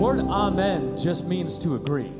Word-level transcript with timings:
word 0.00 0.20
amen 0.20 0.96
just 0.96 1.26
means 1.26 1.58
to 1.58 1.74
agree. 1.74 2.10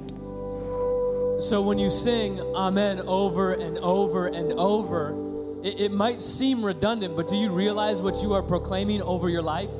So 1.40 1.62
when 1.62 1.78
you 1.78 1.88
sing 1.88 2.38
amen 2.38 3.00
over 3.06 3.54
and 3.54 3.78
over 3.78 4.26
and 4.26 4.52
over, 4.52 5.60
it, 5.64 5.80
it, 5.80 5.90
might 5.90 6.20
seem 6.20 6.62
redundant, 6.62 7.16
but 7.16 7.26
do 7.26 7.36
you 7.36 7.50
realize 7.50 8.02
what 8.02 8.22
you 8.22 8.34
are 8.34 8.42
proclaiming 8.42 9.00
over 9.00 9.30
your 9.30 9.40
life? 9.40 9.70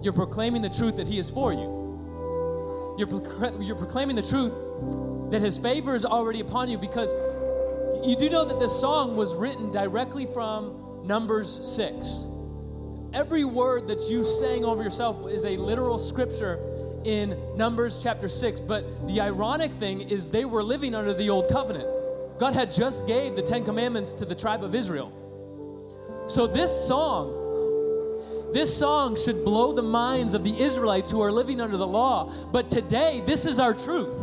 You're 0.00 0.14
proclaiming 0.14 0.62
the 0.62 0.70
truth 0.70 0.96
that 0.96 1.06
He 1.06 1.18
is 1.18 1.28
for 1.28 1.52
you. 1.52 2.96
You're, 2.98 3.60
you're 3.60 3.76
proclaiming 3.76 4.16
the 4.16 4.22
truth 4.22 5.30
that 5.30 5.42
His 5.42 5.58
favor 5.58 5.94
is 5.94 6.06
already 6.06 6.40
upon 6.40 6.70
you 6.70 6.78
because 6.78 7.12
you 8.02 8.16
do 8.16 8.30
know 8.30 8.46
that 8.46 8.60
this 8.60 8.74
song 8.80 9.14
was 9.14 9.34
written 9.34 9.70
directly 9.70 10.24
from 10.24 11.04
Numbers 11.04 11.50
6. 11.76 12.24
Every 13.12 13.44
word 13.44 13.88
that 13.88 14.08
you 14.08 14.24
sang 14.24 14.64
over 14.64 14.82
yourself 14.82 15.30
is 15.30 15.44
a 15.44 15.58
literal 15.58 15.98
scripture 15.98 16.58
in 17.04 17.38
Numbers 17.56 18.00
chapter 18.02 18.28
6. 18.28 18.60
But 18.60 18.84
the 19.08 19.20
ironic 19.20 19.72
thing 19.72 20.08
is 20.10 20.28
they 20.28 20.44
were 20.44 20.62
living 20.62 20.94
under 20.94 21.14
the 21.14 21.30
old 21.30 21.48
covenant. 21.48 21.88
God 22.38 22.54
had 22.54 22.72
just 22.72 23.06
gave 23.06 23.36
the 23.36 23.42
10 23.42 23.64
commandments 23.64 24.12
to 24.14 24.24
the 24.24 24.34
tribe 24.34 24.64
of 24.64 24.74
Israel. 24.74 25.12
So 26.26 26.46
this 26.46 26.70
song 26.86 27.38
this 28.52 28.76
song 28.76 29.16
should 29.16 29.46
blow 29.46 29.72
the 29.72 29.82
minds 29.82 30.34
of 30.34 30.44
the 30.44 30.60
Israelites 30.60 31.10
who 31.10 31.22
are 31.22 31.32
living 31.32 31.58
under 31.58 31.78
the 31.78 31.86
law. 31.86 32.30
But 32.52 32.68
today, 32.68 33.22
this 33.24 33.46
is 33.46 33.58
our 33.58 33.72
truth. 33.72 34.14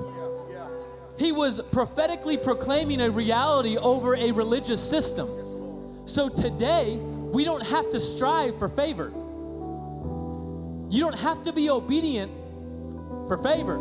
He 1.18 1.32
was 1.32 1.60
prophetically 1.72 2.38
proclaiming 2.38 3.02
a 3.02 3.10
reality 3.10 3.78
over 3.78 4.16
a 4.16 4.32
religious 4.32 4.88
system. 4.88 5.28
So 6.06 6.30
today, 6.30 6.98
we 6.98 7.44
don't 7.44 7.66
have 7.66 7.90
to 7.90 8.00
strive 8.00 8.60
for 8.60 8.70
favor. 8.70 9.12
You 10.92 11.02
don't 11.02 11.18
have 11.18 11.42
to 11.44 11.52
be 11.52 11.72
obedient 11.72 12.32
for 13.30 13.38
favor. 13.38 13.78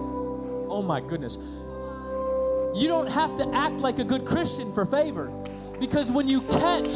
Oh 0.69 0.83
my 0.83 1.01
goodness. 1.01 1.39
You 2.75 2.87
don't 2.87 3.11
have 3.11 3.35
to 3.39 3.49
act 3.53 3.81
like 3.81 3.99
a 3.99 4.05
good 4.05 4.25
Christian 4.25 4.73
for 4.73 4.87
favor. 4.87 5.33
Because 5.81 6.13
when 6.13 6.29
you 6.29 6.43
catch, 6.43 6.93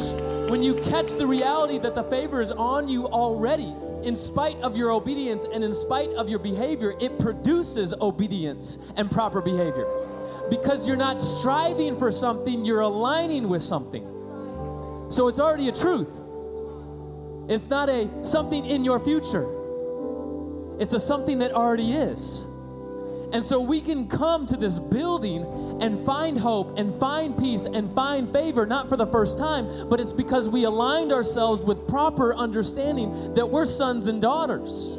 when 0.49 0.61
you 0.61 0.75
catch 0.75 1.11
the 1.11 1.25
reality 1.25 1.79
that 1.79 1.95
the 1.95 2.03
favor 2.03 2.39
is 2.39 2.51
on 2.51 2.87
you 2.87 3.07
already, 3.07 3.73
in 4.03 4.15
spite 4.15 4.57
of 4.57 4.77
your 4.77 4.91
obedience 4.91 5.45
and 5.51 5.63
in 5.63 5.73
spite 5.73 6.09
of 6.11 6.29
your 6.29 6.39
behavior, 6.39 6.93
it 6.99 7.17
produces 7.17 7.93
obedience 8.01 8.77
and 8.97 9.09
proper 9.09 9.41
behavior. 9.41 9.87
Because 10.49 10.87
you're 10.87 10.97
not 10.97 11.19
striving 11.21 11.97
for 11.97 12.11
something, 12.11 12.65
you're 12.65 12.81
aligning 12.81 13.47
with 13.47 13.61
something. 13.61 14.05
So 15.09 15.27
it's 15.29 15.39
already 15.39 15.69
a 15.69 15.71
truth. 15.71 16.13
It's 17.47 17.69
not 17.69 17.89
a 17.89 18.09
something 18.23 18.65
in 18.65 18.83
your 18.83 18.99
future. 18.99 19.62
It's 20.83 20.91
a 20.91 20.99
something 20.99 21.39
that 21.39 21.53
already 21.53 21.93
is. 21.93 22.45
And 23.31 23.41
so 23.41 23.61
we 23.61 23.79
can 23.79 24.09
come 24.09 24.45
to 24.47 24.57
this 24.57 24.79
building 24.79 25.45
and 25.81 26.05
find 26.05 26.37
hope 26.37 26.77
and 26.77 26.99
find 26.99 27.37
peace 27.37 27.63
and 27.63 27.95
find 27.95 28.29
favor, 28.33 28.65
not 28.65 28.89
for 28.89 28.97
the 28.97 29.07
first 29.07 29.37
time, 29.37 29.87
but 29.87 30.01
it's 30.01 30.11
because 30.11 30.49
we 30.49 30.65
aligned 30.65 31.13
ourselves 31.13 31.63
with 31.63 31.87
proper 31.87 32.35
understanding 32.35 33.33
that 33.33 33.49
we're 33.49 33.63
sons 33.63 34.09
and 34.09 34.21
daughters. 34.21 34.97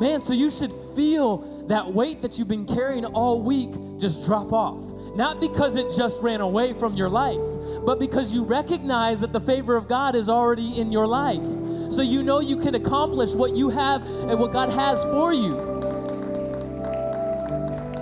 Man, 0.00 0.22
so 0.22 0.32
you 0.32 0.50
should 0.50 0.72
feel 0.96 1.66
that 1.68 1.92
weight 1.92 2.22
that 2.22 2.38
you've 2.38 2.48
been 2.48 2.64
carrying 2.64 3.04
all 3.04 3.42
week 3.42 3.74
just 3.98 4.24
drop 4.24 4.54
off. 4.54 4.80
Not 5.14 5.38
because 5.38 5.76
it 5.76 5.94
just 5.94 6.22
ran 6.22 6.40
away 6.40 6.72
from 6.72 6.94
your 6.94 7.10
life, 7.10 7.84
but 7.84 7.98
because 7.98 8.34
you 8.34 8.42
recognize 8.42 9.20
that 9.20 9.34
the 9.34 9.40
favor 9.40 9.76
of 9.76 9.86
God 9.86 10.14
is 10.14 10.30
already 10.30 10.80
in 10.80 10.90
your 10.90 11.06
life. 11.06 11.44
So 11.90 12.02
you 12.02 12.22
know 12.22 12.40
you 12.40 12.56
can 12.56 12.74
accomplish 12.74 13.34
what 13.34 13.54
you 13.56 13.68
have 13.70 14.02
and 14.04 14.38
what 14.38 14.52
God 14.52 14.70
has 14.70 15.02
for 15.04 15.32
you. 15.32 15.52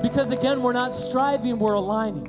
Because 0.03 0.31
again, 0.31 0.63
we're 0.63 0.73
not 0.73 0.95
striving, 0.95 1.59
we're 1.59 1.75
aligning. 1.75 2.27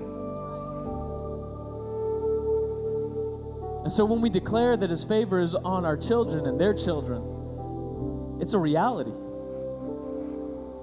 And 3.84 3.91
so 3.91 4.06
when 4.06 4.22
we 4.22 4.30
declare 4.30 4.78
that 4.78 4.90
His 4.90 5.03
favor 5.03 5.40
is 5.40 5.56
on 5.56 5.84
our 5.84 5.97
children 5.97 6.46
and 6.46 6.59
their 6.59 6.74
children, 6.74 8.38
it's 8.40 8.53
a 8.53 8.59
reality. 8.59 9.12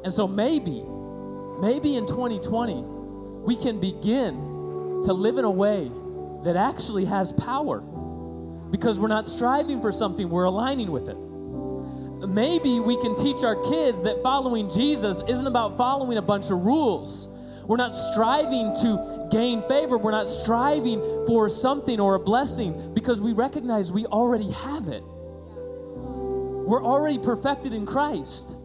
And 0.05 0.13
so 0.13 0.27
maybe, 0.27 0.83
maybe 1.61 1.97
in 1.97 2.07
2020, 2.07 2.83
we 3.45 3.57
can 3.57 3.79
begin 3.79 5.03
to 5.05 5.13
live 5.13 5.39
in 5.39 5.45
a 5.45 5.51
way 5.51 5.91
that 6.45 6.57
actually 6.57 7.05
has 7.07 7.33
power 7.33 7.83
because 8.71 9.01
we're 9.01 9.09
not 9.09 9.27
striving 9.27 9.81
for 9.81 9.93
something, 9.93 10.29
we're 10.29 10.45
aligning 10.45 10.91
with 10.91 11.09
it. 11.09 11.17
Maybe 12.29 12.81
we 12.81 13.01
can 13.01 13.17
teach 13.17 13.43
our 13.43 13.57
kids 13.71 14.03
that 14.03 14.23
following 14.23 14.69
Jesus 14.69 15.23
isn't 15.27 15.47
about 15.47 15.77
following 15.77 16.19
a 16.19 16.23
bunch 16.23 16.51
of 16.51 16.61
rules. 16.61 17.29
We're 17.67 17.77
not 17.77 17.95
striving 17.95 18.75
to 18.83 19.29
gain 19.31 19.63
favor. 19.69 19.97
We're 19.97 20.11
not 20.11 20.29
striving 20.29 21.01
for 21.27 21.49
something 21.49 21.99
or 21.99 22.17
a 22.17 22.21
blessing 22.21 22.93
because 22.95 23.21
we 23.21 23.33
recognize 23.33 23.91
we 23.93 24.07
already 24.07 24.51
have 24.51 24.89
it. 24.89 25.03
We're 25.05 26.85
already 26.85 27.19
perfected 27.19 27.73
in 27.73 27.87
Christ. 27.87 28.57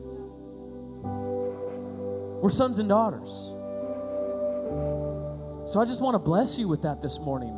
We're 2.42 2.50
sons 2.50 2.80
and 2.80 2.90
daughters. 2.90 3.54
So 5.72 5.80
I 5.80 5.86
just 5.86 6.02
want 6.02 6.14
to 6.14 6.20
bless 6.20 6.60
you 6.60 6.68
with 6.68 6.84
that 6.84 7.02
this 7.02 7.20
morning. 7.20 7.56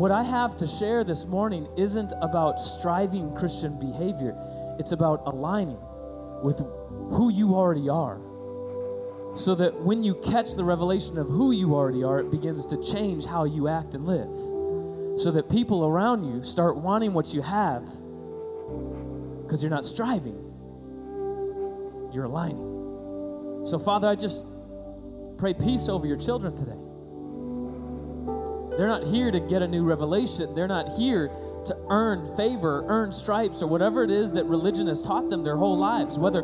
What 0.00 0.10
I 0.10 0.22
have 0.22 0.56
to 0.56 0.66
share 0.66 1.04
this 1.04 1.26
morning 1.26 1.68
isn't 1.76 2.14
about 2.22 2.58
striving 2.58 3.36
Christian 3.36 3.78
behavior, 3.78 4.34
it's 4.78 4.92
about 4.92 5.24
aligning 5.26 5.76
with 6.42 6.58
who 7.10 7.30
you 7.30 7.54
already 7.54 7.90
are. 7.90 8.18
So 9.36 9.54
that 9.56 9.78
when 9.82 10.02
you 10.02 10.14
catch 10.14 10.54
the 10.54 10.64
revelation 10.64 11.18
of 11.18 11.28
who 11.28 11.52
you 11.52 11.74
already 11.74 12.02
are, 12.02 12.18
it 12.18 12.30
begins 12.30 12.64
to 12.72 12.82
change 12.82 13.26
how 13.26 13.44
you 13.44 13.68
act 13.68 13.92
and 13.92 14.06
live. 14.06 15.20
So 15.20 15.30
that 15.32 15.50
people 15.50 15.86
around 15.86 16.24
you 16.24 16.40
start 16.40 16.78
wanting 16.78 17.12
what 17.12 17.34
you 17.34 17.42
have 17.42 17.84
because 19.42 19.62
you're 19.62 19.68
not 19.68 19.84
striving, 19.84 20.38
you're 22.10 22.24
aligning. 22.24 23.66
So, 23.66 23.78
Father, 23.78 24.08
I 24.08 24.14
just 24.14 24.46
pray 25.36 25.52
peace 25.52 25.90
over 25.90 26.06
your 26.06 26.16
children 26.16 26.56
today. 26.56 26.89
They're 28.80 28.88
not 28.88 29.04
here 29.04 29.30
to 29.30 29.40
get 29.40 29.60
a 29.60 29.68
new 29.68 29.84
revelation. 29.84 30.54
They're 30.54 30.66
not 30.66 30.88
here 30.96 31.28
to 31.66 31.76
earn 31.90 32.34
favor, 32.34 32.82
earn 32.88 33.12
stripes, 33.12 33.60
or 33.60 33.66
whatever 33.66 34.02
it 34.02 34.10
is 34.10 34.32
that 34.32 34.46
religion 34.46 34.86
has 34.86 35.02
taught 35.02 35.28
them 35.28 35.44
their 35.44 35.58
whole 35.58 35.76
lives. 35.76 36.18
Whether 36.18 36.40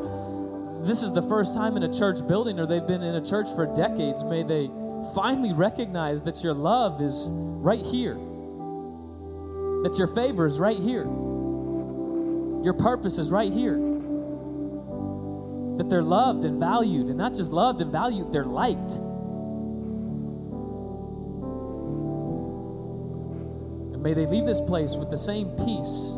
this 0.84 1.02
is 1.02 1.14
the 1.14 1.22
first 1.22 1.54
time 1.54 1.78
in 1.78 1.82
a 1.84 1.90
church 1.90 2.18
building 2.26 2.60
or 2.60 2.66
they've 2.66 2.86
been 2.86 3.02
in 3.02 3.14
a 3.14 3.24
church 3.24 3.46
for 3.54 3.64
decades, 3.74 4.22
may 4.22 4.42
they 4.42 4.68
finally 5.14 5.54
recognize 5.54 6.24
that 6.24 6.44
your 6.44 6.52
love 6.52 7.00
is 7.00 7.30
right 7.32 7.80
here, 7.80 8.16
that 9.84 9.94
your 9.96 10.08
favor 10.08 10.44
is 10.44 10.58
right 10.58 10.78
here, 10.78 11.04
your 12.62 12.74
purpose 12.78 13.16
is 13.16 13.30
right 13.30 13.50
here, 13.50 13.78
that 15.78 15.86
they're 15.88 16.02
loved 16.02 16.44
and 16.44 16.60
valued, 16.60 17.06
and 17.06 17.16
not 17.16 17.32
just 17.32 17.50
loved 17.50 17.80
and 17.80 17.90
valued, 17.90 18.30
they're 18.30 18.44
liked. 18.44 19.00
May 24.06 24.14
they 24.14 24.26
leave 24.26 24.46
this 24.46 24.60
place 24.60 24.94
with 24.94 25.10
the 25.10 25.18
same 25.18 25.48
peace 25.66 26.14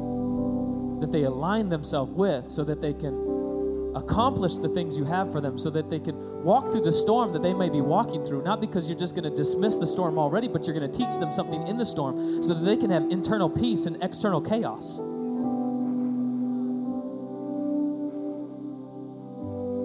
that 1.01 1.09
they 1.11 1.23
align 1.23 1.71
themselves 1.71 2.13
with 2.13 2.51
so 2.51 2.63
that 2.65 2.83
they 2.83 2.93
can 2.93 3.95
accomplish 3.97 4.59
the 4.59 4.69
things 4.69 4.99
you 4.99 5.05
have 5.05 5.33
for 5.33 5.41
them, 5.41 5.57
so 5.57 5.71
that 5.71 5.89
they 5.89 5.99
can 5.99 6.45
walk 6.45 6.71
through 6.71 6.83
the 6.83 6.93
storm 6.93 7.33
that 7.33 7.43
they 7.43 7.55
may 7.55 7.71
be 7.71 7.81
walking 7.81 8.23
through. 8.27 8.45
Not 8.45 8.61
because 8.61 8.91
you're 8.91 8.99
just 8.99 9.15
going 9.15 9.25
to 9.25 9.35
dismiss 9.35 9.79
the 9.79 9.87
storm 9.87 10.19
already, 10.19 10.49
but 10.49 10.67
you're 10.67 10.79
going 10.79 10.93
to 10.93 10.99
teach 10.99 11.19
them 11.19 11.33
something 11.33 11.67
in 11.67 11.79
the 11.79 11.85
storm 11.87 12.43
so 12.43 12.53
that 12.53 12.63
they 12.63 12.77
can 12.77 12.91
have 12.91 13.05
internal 13.05 13.49
peace 13.49 13.87
and 13.87 13.97
external 14.05 14.43
chaos. 14.43 15.01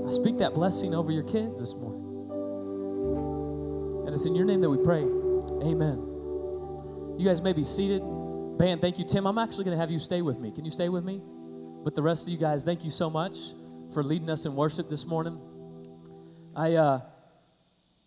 I 0.05 0.11
speak 0.11 0.39
that 0.39 0.53
blessing 0.55 0.93
over 0.93 1.13
your 1.13 1.23
kids 1.23 1.61
this 1.61 1.73
morning. 1.75 2.03
And 4.05 4.13
it's 4.13 4.25
in 4.25 4.35
your 4.35 4.43
name 4.43 4.59
that 4.59 4.69
we 4.69 4.83
pray. 4.83 5.03
Amen. 5.65 6.12
You 7.17 7.27
guys 7.27 7.43
may 7.43 7.53
be 7.53 7.63
seated. 7.63 8.01
Band, 8.57 8.81
thank 8.81 8.97
you, 8.97 9.05
Tim. 9.05 9.27
I'm 9.27 9.37
actually 9.37 9.65
going 9.65 9.77
to 9.77 9.81
have 9.81 9.91
you 9.91 9.99
stay 9.99 10.23
with 10.23 10.39
me. 10.39 10.51
Can 10.51 10.65
you 10.65 10.71
stay 10.71 10.89
with 10.89 11.03
me? 11.03 11.21
With 11.83 11.93
the 11.93 12.01
rest 12.01 12.23
of 12.23 12.29
you 12.29 12.39
guys, 12.39 12.63
thank 12.63 12.83
you 12.83 12.89
so 12.89 13.07
much 13.09 13.37
for 13.93 14.03
leading 14.03 14.29
us 14.31 14.45
in 14.45 14.55
worship 14.55 14.89
this 14.89 15.05
morning. 15.05 15.39
I, 16.55 16.73
uh, 16.73 17.01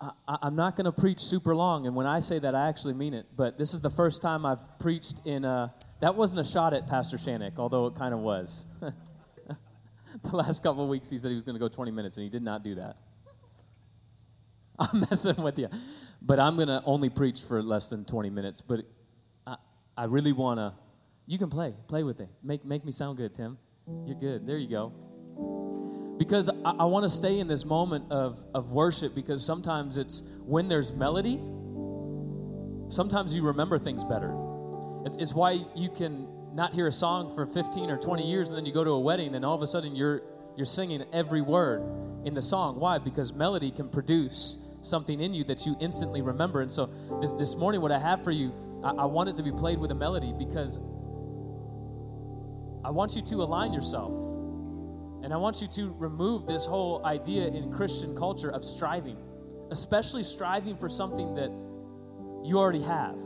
I, 0.00 0.38
am 0.42 0.56
not 0.56 0.74
going 0.74 0.86
to 0.86 0.92
preach 0.92 1.20
super 1.20 1.54
long, 1.54 1.86
and 1.86 1.94
when 1.94 2.06
I 2.06 2.18
say 2.18 2.40
that, 2.40 2.56
I 2.56 2.68
actually 2.68 2.94
mean 2.94 3.14
it. 3.14 3.26
But 3.36 3.58
this 3.58 3.74
is 3.74 3.80
the 3.80 3.90
first 3.90 4.22
time 4.22 4.44
I've 4.44 4.78
preached 4.80 5.20
in. 5.24 5.44
Uh, 5.44 5.68
that 6.00 6.16
wasn't 6.16 6.40
a 6.40 6.44
shot 6.44 6.74
at 6.74 6.88
Pastor 6.88 7.16
Shanik, 7.16 7.58
although 7.58 7.86
it 7.86 7.94
kind 7.94 8.12
of 8.12 8.20
was. 8.20 8.66
the 8.80 10.36
last 10.36 10.64
couple 10.64 10.82
of 10.82 10.90
weeks, 10.90 11.08
he 11.08 11.18
said 11.18 11.28
he 11.28 11.36
was 11.36 11.44
going 11.44 11.54
to 11.54 11.60
go 11.60 11.68
20 11.68 11.92
minutes, 11.92 12.16
and 12.16 12.24
he 12.24 12.30
did 12.30 12.42
not 12.42 12.64
do 12.64 12.74
that. 12.74 12.96
I'm 14.80 15.06
messing 15.08 15.40
with 15.42 15.58
you. 15.60 15.68
But 16.20 16.40
I'm 16.40 16.56
going 16.56 16.68
to 16.68 16.82
only 16.84 17.08
preach 17.08 17.42
for 17.42 17.62
less 17.62 17.88
than 17.88 18.04
20 18.04 18.30
minutes. 18.30 18.60
But 18.60 18.80
I 19.96 20.04
really 20.04 20.32
want 20.32 20.58
to. 20.58 20.74
You 21.26 21.38
can 21.38 21.50
play. 21.50 21.74
Play 21.88 22.02
with 22.02 22.20
it. 22.20 22.28
Make, 22.42 22.64
make 22.64 22.84
me 22.84 22.92
sound 22.92 23.16
good, 23.16 23.34
Tim. 23.34 23.58
You're 24.04 24.18
good. 24.18 24.46
There 24.46 24.58
you 24.58 24.68
go. 24.68 24.92
Because 26.18 26.48
I, 26.48 26.70
I 26.80 26.84
want 26.84 27.04
to 27.04 27.08
stay 27.10 27.38
in 27.38 27.48
this 27.48 27.64
moment 27.64 28.10
of, 28.10 28.38
of 28.54 28.70
worship 28.70 29.14
because 29.14 29.44
sometimes 29.44 29.96
it's 29.96 30.22
when 30.44 30.68
there's 30.68 30.92
melody, 30.92 31.38
sometimes 32.88 33.34
you 33.34 33.42
remember 33.42 33.78
things 33.78 34.04
better. 34.04 34.34
It's, 35.04 35.16
it's 35.16 35.34
why 35.34 35.64
you 35.74 35.88
can 35.88 36.28
not 36.54 36.72
hear 36.72 36.86
a 36.86 36.92
song 36.92 37.34
for 37.34 37.46
15 37.46 37.90
or 37.90 37.98
20 37.98 38.26
years 38.26 38.48
and 38.48 38.56
then 38.56 38.64
you 38.64 38.72
go 38.72 38.82
to 38.82 38.90
a 38.90 39.00
wedding 39.00 39.34
and 39.34 39.44
all 39.44 39.54
of 39.54 39.62
a 39.62 39.66
sudden 39.66 39.94
you're 39.94 40.22
you're 40.56 40.64
singing 40.64 41.04
every 41.12 41.42
word 41.42 41.82
in 42.24 42.32
the 42.32 42.40
song 42.40 42.80
why 42.80 42.96
because 42.96 43.34
melody 43.34 43.70
can 43.70 43.90
produce 43.90 44.56
something 44.80 45.20
in 45.20 45.34
you 45.34 45.44
that 45.44 45.66
you 45.66 45.76
instantly 45.80 46.22
remember 46.22 46.62
and 46.62 46.72
so 46.72 46.88
this, 47.20 47.32
this 47.32 47.54
morning 47.56 47.82
what 47.82 47.92
i 47.92 47.98
have 47.98 48.24
for 48.24 48.30
you 48.30 48.54
I, 48.84 48.90
I 48.90 49.04
want 49.04 49.28
it 49.28 49.36
to 49.36 49.42
be 49.42 49.52
played 49.52 49.78
with 49.78 49.90
a 49.90 49.94
melody 49.94 50.32
because 50.36 50.78
i 52.84 52.90
want 52.90 53.16
you 53.16 53.22
to 53.22 53.36
align 53.36 53.72
yourself 53.72 54.12
and 55.24 55.32
i 55.32 55.36
want 55.36 55.60
you 55.60 55.68
to 55.68 55.94
remove 55.98 56.46
this 56.46 56.66
whole 56.66 57.04
idea 57.04 57.46
in 57.46 57.72
christian 57.72 58.16
culture 58.16 58.50
of 58.50 58.64
striving 58.64 59.16
especially 59.70 60.22
striving 60.22 60.76
for 60.76 60.88
something 60.88 61.34
that 61.34 61.50
you 62.44 62.58
already 62.58 62.82
have 62.82 63.16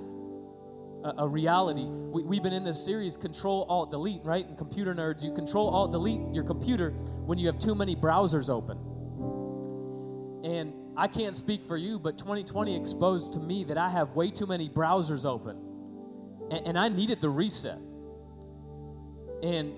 a, 1.04 1.26
reality. 1.26 1.84
We, 1.84 2.36
have 2.36 2.42
been 2.42 2.52
in 2.52 2.64
this 2.64 2.82
series, 2.84 3.16
Control 3.16 3.64
Alt 3.68 3.90
Delete, 3.90 4.24
right? 4.24 4.46
And 4.46 4.56
computer 4.56 4.94
nerds, 4.94 5.24
you 5.24 5.32
Control 5.32 5.68
Alt 5.68 5.92
Delete 5.92 6.20
your 6.32 6.44
computer 6.44 6.90
when 7.24 7.38
you 7.38 7.46
have 7.46 7.58
too 7.58 7.74
many 7.74 7.96
browsers 7.96 8.50
open. 8.50 8.78
And 10.44 10.74
I 11.00 11.08
can't 11.08 11.34
speak 11.34 11.64
for 11.64 11.78
you, 11.78 11.98
but 11.98 12.18
2020 12.18 12.76
exposed 12.76 13.32
to 13.32 13.40
me 13.40 13.64
that 13.64 13.78
I 13.78 13.88
have 13.88 14.10
way 14.10 14.30
too 14.30 14.44
many 14.44 14.68
browsers 14.68 15.24
open. 15.24 15.56
And, 16.50 16.66
and 16.66 16.78
I 16.78 16.90
needed 16.90 17.22
the 17.22 17.30
reset. 17.30 17.78
And 19.42 19.74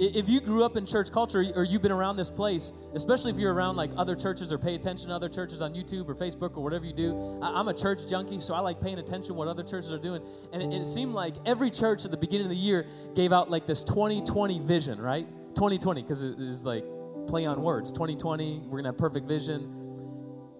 if 0.00 0.30
you 0.30 0.40
grew 0.40 0.64
up 0.64 0.78
in 0.78 0.86
church 0.86 1.12
culture 1.12 1.44
or 1.54 1.64
you've 1.64 1.82
been 1.82 1.92
around 1.92 2.16
this 2.16 2.30
place, 2.30 2.72
especially 2.94 3.32
if 3.32 3.38
you're 3.38 3.52
around 3.52 3.76
like 3.76 3.90
other 3.98 4.16
churches 4.16 4.50
or 4.50 4.56
pay 4.56 4.74
attention 4.74 5.10
to 5.10 5.14
other 5.14 5.28
churches 5.28 5.60
on 5.60 5.74
YouTube 5.74 6.08
or 6.08 6.14
Facebook 6.14 6.56
or 6.56 6.64
whatever 6.64 6.86
you 6.86 6.94
do, 6.94 7.38
I'm 7.42 7.68
a 7.68 7.74
church 7.74 8.08
junkie, 8.08 8.38
so 8.38 8.54
I 8.54 8.60
like 8.60 8.80
paying 8.80 8.98
attention 8.98 9.28
to 9.28 9.34
what 9.34 9.48
other 9.48 9.62
churches 9.62 9.92
are 9.92 9.98
doing. 9.98 10.22
And 10.54 10.62
it, 10.62 10.80
it 10.80 10.86
seemed 10.86 11.12
like 11.12 11.34
every 11.44 11.70
church 11.70 12.06
at 12.06 12.10
the 12.10 12.16
beginning 12.16 12.46
of 12.46 12.50
the 12.50 12.56
year 12.56 12.86
gave 13.14 13.30
out 13.30 13.50
like 13.50 13.66
this 13.66 13.84
2020 13.84 14.60
vision, 14.60 14.98
right? 15.02 15.28
2020, 15.54 16.00
because 16.00 16.22
it 16.22 16.38
is 16.38 16.64
like 16.64 16.84
play 17.26 17.44
on 17.44 17.60
words. 17.60 17.92
2020, 17.92 18.62
we're 18.68 18.78
gonna 18.78 18.88
have 18.88 18.96
perfect 18.96 19.28
vision. 19.28 19.85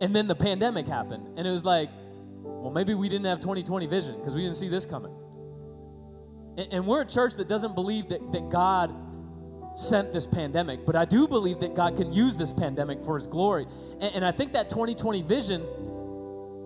And 0.01 0.15
then 0.15 0.27
the 0.27 0.35
pandemic 0.35 0.87
happened, 0.87 1.39
and 1.39 1.47
it 1.47 1.51
was 1.51 1.65
like, 1.65 1.89
well, 2.43 2.71
maybe 2.71 2.95
we 2.95 3.09
didn't 3.09 3.27
have 3.27 3.41
2020 3.41 3.87
vision 3.87 4.19
because 4.19 4.35
we 4.35 4.43
didn't 4.43 4.57
see 4.57 4.69
this 4.69 4.85
coming. 4.85 5.13
And, 6.59 6.73
and 6.73 6.87
we're 6.87 7.03
a 7.03 7.07
church 7.07 7.35
that 7.35 7.49
doesn't 7.49 7.75
believe 7.75 8.09
that, 8.09 8.33
that 8.33 8.49
God 8.51 8.95
sent 9.75 10.13
this 10.13 10.27
pandemic, 10.27 10.87
but 10.87 10.97
I 10.97 11.05
do 11.05 11.29
believe 11.29 11.61
that 11.61 11.75
God 11.75 11.97
can 11.97 12.13
use 12.13 12.39
this 12.39 12.53
pandemic 12.53 13.05
for 13.05 13.17
His 13.19 13.27
glory. 13.27 13.67
And, 14.01 14.17
and, 14.17 14.25
I 14.25 14.33
think 14.33 14.55
that 14.55 14.71
2020 14.71 15.23
vision 15.23 15.63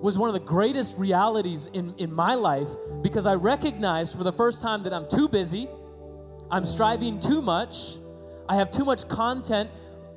was 0.00 0.16
one 0.16 0.28
of 0.28 0.34
the 0.34 0.46
greatest 0.46 0.96
realities 0.96 1.66
in, 1.72 1.94
in 1.98 2.12
my 2.12 2.34
life 2.34 2.68
because 3.02 3.26
I 3.26 3.34
recognized 3.34 4.16
for 4.16 4.24
the 4.24 4.32
first 4.32 4.62
time 4.62 4.84
that 4.84 4.94
I'm 4.94 5.08
too 5.08 5.28
busy, 5.28 5.68
I'm 6.50 6.64
striving 6.64 7.18
too 7.18 7.42
much, 7.42 7.98
I 8.48 8.56
have 8.56 8.70
too 8.70 8.84
much 8.84 9.06
content 9.08 9.70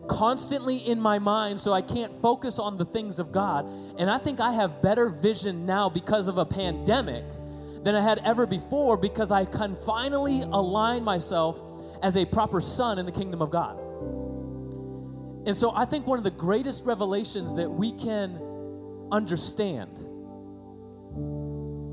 constantly 0.08 0.78
in 0.78 1.00
my 1.00 1.20
mind, 1.20 1.60
so 1.60 1.74
I 1.74 1.82
can't 1.82 2.22
focus 2.22 2.60
on 2.60 2.78
the 2.78 2.86
things 2.86 3.20
of 3.20 3.32
God. 3.32 3.66
And 3.98 4.10
I 4.10 4.18
think 4.18 4.40
I 4.40 4.52
have 4.54 4.82
better 4.82 5.10
vision 5.10 5.66
now 5.66 5.90
because 5.90 6.28
of 6.28 6.38
a 6.38 6.46
pandemic 6.46 7.26
than 7.84 7.96
I 7.96 8.02
had 8.02 8.20
ever 8.20 8.46
before 8.46 8.98
because 8.98 9.32
I 9.32 9.46
can 9.46 9.76
finally 9.86 10.42
align 10.42 11.04
myself 11.04 11.62
as 12.02 12.18
a 12.18 12.26
proper 12.26 12.62
son 12.62 13.00
in 13.00 13.06
the 13.06 13.12
kingdom 13.12 13.42
of 13.42 13.50
God. 13.50 13.80
And 15.46 15.56
so 15.56 15.72
I 15.76 15.86
think 15.86 16.08
one 16.08 16.18
of 16.18 16.24
the 16.24 16.32
greatest 16.32 16.86
revelations 16.86 17.56
that 17.56 17.70
we 17.70 17.92
can 17.92 18.42
understand, 19.12 20.00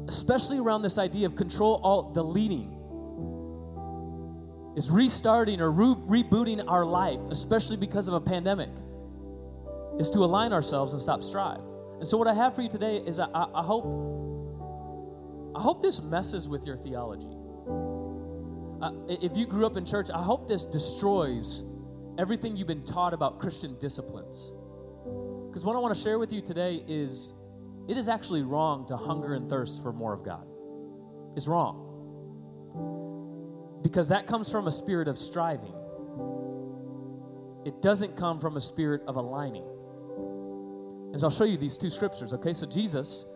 especially 0.09 0.59
around 0.59 0.83
this 0.83 0.99
idea 0.99 1.27
of 1.27 1.35
control 1.35 1.81
alt 1.83 2.15
deleting, 2.15 2.80
is 4.76 4.90
restarting 4.90 5.61
or 5.61 5.70
re- 5.70 6.22
rebooting 6.22 6.64
our 6.67 6.84
life, 6.84 7.20
especially 7.31 7.76
because 7.76 8.08
of 8.08 8.14
a 8.14 8.20
pandemic, 8.20 8.70
is 9.99 10.11
to 10.11 10.20
align 10.20 10.52
ourselves 10.52 10.93
and 10.93 11.02
stop 11.02 11.22
strive. 11.22 11.61
And 11.99 12.08
so, 12.08 12.17
what 12.17 12.28
I 12.28 12.34
have 12.34 12.55
for 12.55 12.62
you 12.62 12.69
today 12.69 12.96
is 12.99 13.19
I, 13.20 13.28
I 13.34 13.62
hope 13.62 13.84
I 15.55 15.61
hope 15.61 15.82
this 15.82 16.00
messes 16.00 16.49
with 16.49 16.64
your 16.64 16.76
theology 16.76 17.37
uh, 18.81 18.93
if 19.08 19.37
you 19.37 19.46
grew 19.46 19.67
up 19.67 19.76
in 19.76 19.84
church, 19.84 20.08
I 20.12 20.22
hope 20.22 20.49
this 20.49 20.64
destroys 20.64 21.64
everything 22.19 22.56
you've 22.56 22.66
been 22.66 22.84
taught 22.84 23.12
about 23.12 23.38
Christian 23.38 23.78
disciplines. 23.78 24.52
Because 25.49 25.64
what 25.64 25.76
I 25.76 25.78
want 25.81 25.94
to 25.94 26.00
share 26.00 26.19
with 26.19 26.32
you 26.32 26.40
today 26.40 26.82
is 26.88 27.34
it 27.88 27.96
is 27.96 28.08
actually 28.08 28.43
wrong 28.43 28.87
to 28.87 28.96
hunger 28.96 29.34
and 29.34 29.50
thirst 29.50 29.82
for 29.82 29.93
more 29.93 30.14
of 30.14 30.25
God. 30.25 30.46
It's 31.37 31.46
wrong. 31.46 31.87
Because 33.90 34.06
that 34.10 34.28
comes 34.28 34.48
from 34.48 34.69
a 34.69 34.70
spirit 34.70 35.08
of 35.08 35.19
striving, 35.19 35.75
it 37.64 37.82
doesn't 37.82 38.16
come 38.16 38.38
from 38.38 38.56
a 38.56 38.60
spirit 38.60 39.02
of 39.08 39.16
aligning. 39.16 39.64
So 41.19 41.26
I'll 41.26 41.31
show 41.32 41.42
you 41.42 41.56
these 41.56 41.76
two 41.76 41.90
scriptures, 41.90 42.32
okay? 42.34 42.52
So 42.52 42.69
Jesus 42.69 43.26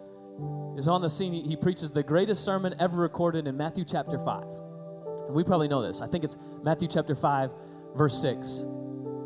is 0.76 0.86
on 0.86 1.02
the 1.02 1.10
scene. 1.10 1.32
He 1.44 1.56
preaches 1.56 1.92
the 1.92 2.04
greatest 2.04 2.44
sermon 2.44 2.72
ever 2.78 2.98
recorded 2.98 3.48
in 3.48 3.56
Matthew 3.56 3.84
chapter 3.84 4.16
5. 4.16 4.44
And 5.26 5.34
we 5.34 5.42
probably 5.42 5.66
know 5.66 5.82
this. 5.82 6.00
I 6.00 6.06
think 6.06 6.22
it's 6.22 6.38
Matthew 6.62 6.86
chapter 6.86 7.16
5, 7.16 7.50
verse 7.96 8.22
6. 8.22 8.60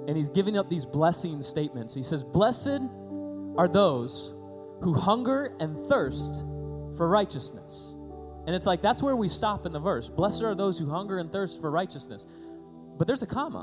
And 0.08 0.16
he's 0.16 0.30
giving 0.30 0.56
up 0.56 0.70
these 0.70 0.86
blessing 0.86 1.42
statements. 1.42 1.94
He 1.94 2.02
says, 2.02 2.24
Blessed 2.24 2.80
are 3.58 3.68
those 3.68 4.32
who 4.80 4.94
hunger 4.94 5.54
and 5.60 5.78
thirst 5.88 6.42
for 6.96 7.06
righteousness. 7.06 7.97
And 8.48 8.56
it's 8.56 8.64
like 8.64 8.80
that's 8.80 9.02
where 9.02 9.14
we 9.14 9.28
stop 9.28 9.66
in 9.66 9.72
the 9.72 9.78
verse. 9.78 10.08
Blessed 10.08 10.42
are 10.42 10.54
those 10.54 10.78
who 10.78 10.88
hunger 10.88 11.18
and 11.18 11.30
thirst 11.30 11.60
for 11.60 11.70
righteousness. 11.70 12.26
But 12.96 13.06
there's 13.06 13.22
a 13.22 13.26
comma. 13.26 13.60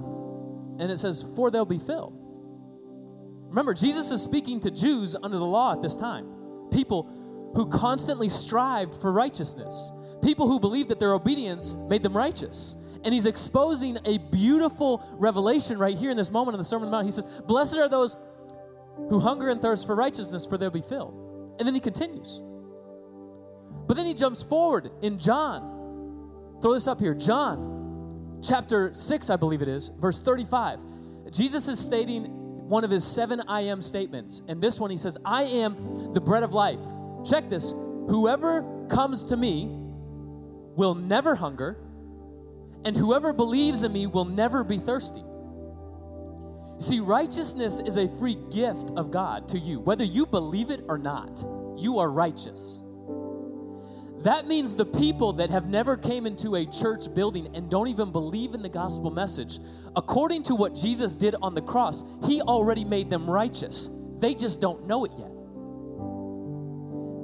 And 0.80 0.92
it 0.92 1.00
says, 1.00 1.26
For 1.36 1.50
they'll 1.50 1.66
be 1.66 1.80
filled. 1.80 2.14
Remember, 3.50 3.74
Jesus 3.74 4.12
is 4.12 4.22
speaking 4.22 4.62
to 4.62 4.72
Jews 4.72 5.16
under 5.16 5.38
the 5.38 5.46
law 5.46 5.74
at 5.74 5.82
this 5.82 5.96
time. 5.96 6.28
People 6.72 7.52
who 7.56 7.68
constantly 7.70 8.30
strived 8.30 9.02
for 9.02 9.12
righteousness 9.12 9.92
people 10.26 10.48
who 10.48 10.60
believed 10.60 10.90
that 10.90 11.00
their 11.00 11.14
obedience 11.14 11.78
made 11.88 12.04
them 12.04 12.18
righteous. 12.18 12.76
And 13.04 13.14
he's 13.14 13.28
exposing 13.28 13.98
a 14.06 14.18
beautiful 14.18 15.08
revelation 15.14 15.78
right 15.78 15.96
here 15.96 16.10
in 16.10 16.18
this 16.18 16.32
moment 16.32 16.56
in 16.56 16.58
the 16.58 16.66
Sermon 16.66 16.88
on 16.88 16.92
the 16.92 16.98
Mount. 16.98 17.06
He 17.06 17.12
says, 17.12 17.26
Blessed 17.46 17.78
are 17.78 17.88
those 17.88 18.18
who 19.10 19.20
hunger 19.20 19.50
and 19.50 19.62
thirst 19.62 19.86
for 19.86 19.96
righteousness, 19.96 20.46
for 20.46 20.58
they'll 20.58 20.72
be 20.72 20.82
filled. 20.82 21.56
And 21.60 21.68
then 21.68 21.76
he 21.76 21.80
continues. 21.80 22.42
But 23.88 23.98
then 23.98 24.06
he 24.06 24.14
jumps 24.14 24.44
forward 24.44 24.90
in 25.02 25.20
John. 25.20 26.60
Throw 26.62 26.74
this 26.74 26.88
up 26.88 27.00
here. 27.00 27.14
John, 27.14 28.42
chapter 28.44 28.94
6, 28.94 29.30
I 29.30 29.36
believe 29.36 29.62
it 29.62 29.68
is, 29.68 29.92
verse 30.00 30.22
35. 30.22 30.80
Jesus 31.32 31.68
is 31.68 31.80
stating 31.80 32.26
one 32.68 32.84
of 32.84 32.90
his 32.90 33.04
seven 33.06 33.42
I 33.48 33.62
am 33.62 33.82
statements. 33.82 34.42
And 34.48 34.62
this 34.62 34.80
one 34.80 34.90
he 34.90 34.98
says, 34.98 35.18
I 35.24 35.44
am 35.44 36.14
the 36.14 36.22
bread 36.22 36.44
of 36.44 36.54
life. 36.54 36.80
Check 37.26 37.50
this. 37.50 37.72
Whoever 37.72 38.88
comes 38.90 39.26
to 39.26 39.38
me 39.38 39.68
will 40.76 40.96
never 40.96 41.36
hunger, 41.36 41.78
and 42.84 42.96
whoever 42.96 43.34
believes 43.34 43.84
in 43.84 43.94
me 43.94 44.08
will 44.08 44.26
never 44.26 44.64
be 44.64 44.78
thirsty. 44.78 45.24
See, 46.80 47.00
righteousness 47.00 47.82
is 47.86 47.98
a 47.98 48.08
free 48.20 48.38
gift 48.52 48.92
of 48.98 49.10
God 49.10 49.48
to 49.50 49.60
you. 49.60 49.80
Whether 49.80 50.04
you 50.04 50.26
believe 50.26 50.70
it 50.70 50.84
or 50.88 50.98
not, 50.98 51.44
you 51.78 52.00
are 52.00 52.12
righteous. 52.12 52.82
That 54.26 54.48
means 54.48 54.74
the 54.74 54.88
people 54.88 55.34
that 55.34 55.52
have 55.52 55.68
never 55.68 55.96
came 55.96 56.26
into 56.26 56.56
a 56.56 56.66
church 56.66 57.14
building 57.14 57.56
and 57.56 57.70
don't 57.70 57.90
even 57.90 58.12
believe 58.12 58.56
in 58.56 58.64
the 58.64 58.70
gospel 58.70 59.12
message, 59.12 59.60
according 59.96 60.42
to 60.44 60.56
what 60.56 60.74
Jesus 60.74 61.16
did 61.16 61.36
on 61.44 61.54
the 61.54 61.62
cross, 61.62 62.04
he 62.26 62.42
already 62.42 62.84
made 62.84 63.08
them 63.08 63.30
righteous. 63.30 63.92
They 64.18 64.34
just 64.34 64.60
don't 64.60 64.88
know 64.88 65.06
it 65.06 65.12
yet. 65.16 65.30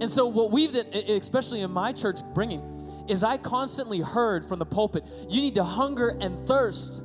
And 0.02 0.12
so 0.12 0.28
what 0.28 0.52
we've 0.52 0.76
especially 0.76 1.62
in 1.62 1.72
my 1.72 1.92
church 1.92 2.20
bringing 2.36 2.62
is 3.10 3.24
I 3.24 3.38
constantly 3.38 4.02
heard 4.02 4.46
from 4.46 4.60
the 4.60 4.66
pulpit, 4.68 5.04
you 5.28 5.42
need 5.42 5.56
to 5.56 5.64
hunger 5.64 6.10
and 6.22 6.48
thirst 6.48 7.02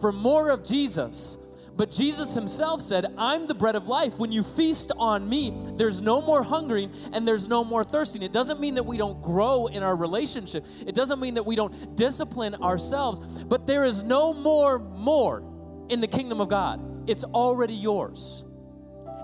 for 0.00 0.12
more 0.12 0.50
of 0.50 0.64
Jesus. 0.64 1.36
But 1.80 1.90
Jesus 1.90 2.34
himself 2.34 2.82
said, 2.82 3.06
I'm 3.16 3.46
the 3.46 3.54
bread 3.54 3.74
of 3.74 3.88
life. 3.88 4.18
When 4.18 4.30
you 4.30 4.42
feast 4.42 4.92
on 4.98 5.26
me, 5.26 5.56
there's 5.78 6.02
no 6.02 6.20
more 6.20 6.42
hungering 6.42 6.92
and 7.14 7.26
there's 7.26 7.48
no 7.48 7.64
more 7.64 7.82
thirsting. 7.84 8.20
It 8.20 8.32
doesn't 8.32 8.60
mean 8.60 8.74
that 8.74 8.84
we 8.84 8.98
don't 8.98 9.22
grow 9.22 9.66
in 9.66 9.82
our 9.82 9.96
relationship, 9.96 10.66
it 10.86 10.94
doesn't 10.94 11.18
mean 11.18 11.32
that 11.36 11.46
we 11.46 11.56
don't 11.56 11.96
discipline 11.96 12.54
ourselves, 12.56 13.20
but 13.44 13.64
there 13.66 13.86
is 13.86 14.02
no 14.02 14.34
more 14.34 14.78
more 14.78 15.42
in 15.88 16.00
the 16.00 16.06
kingdom 16.06 16.42
of 16.42 16.50
God. 16.50 16.82
It's 17.08 17.24
already 17.24 17.76
yours. 17.76 18.44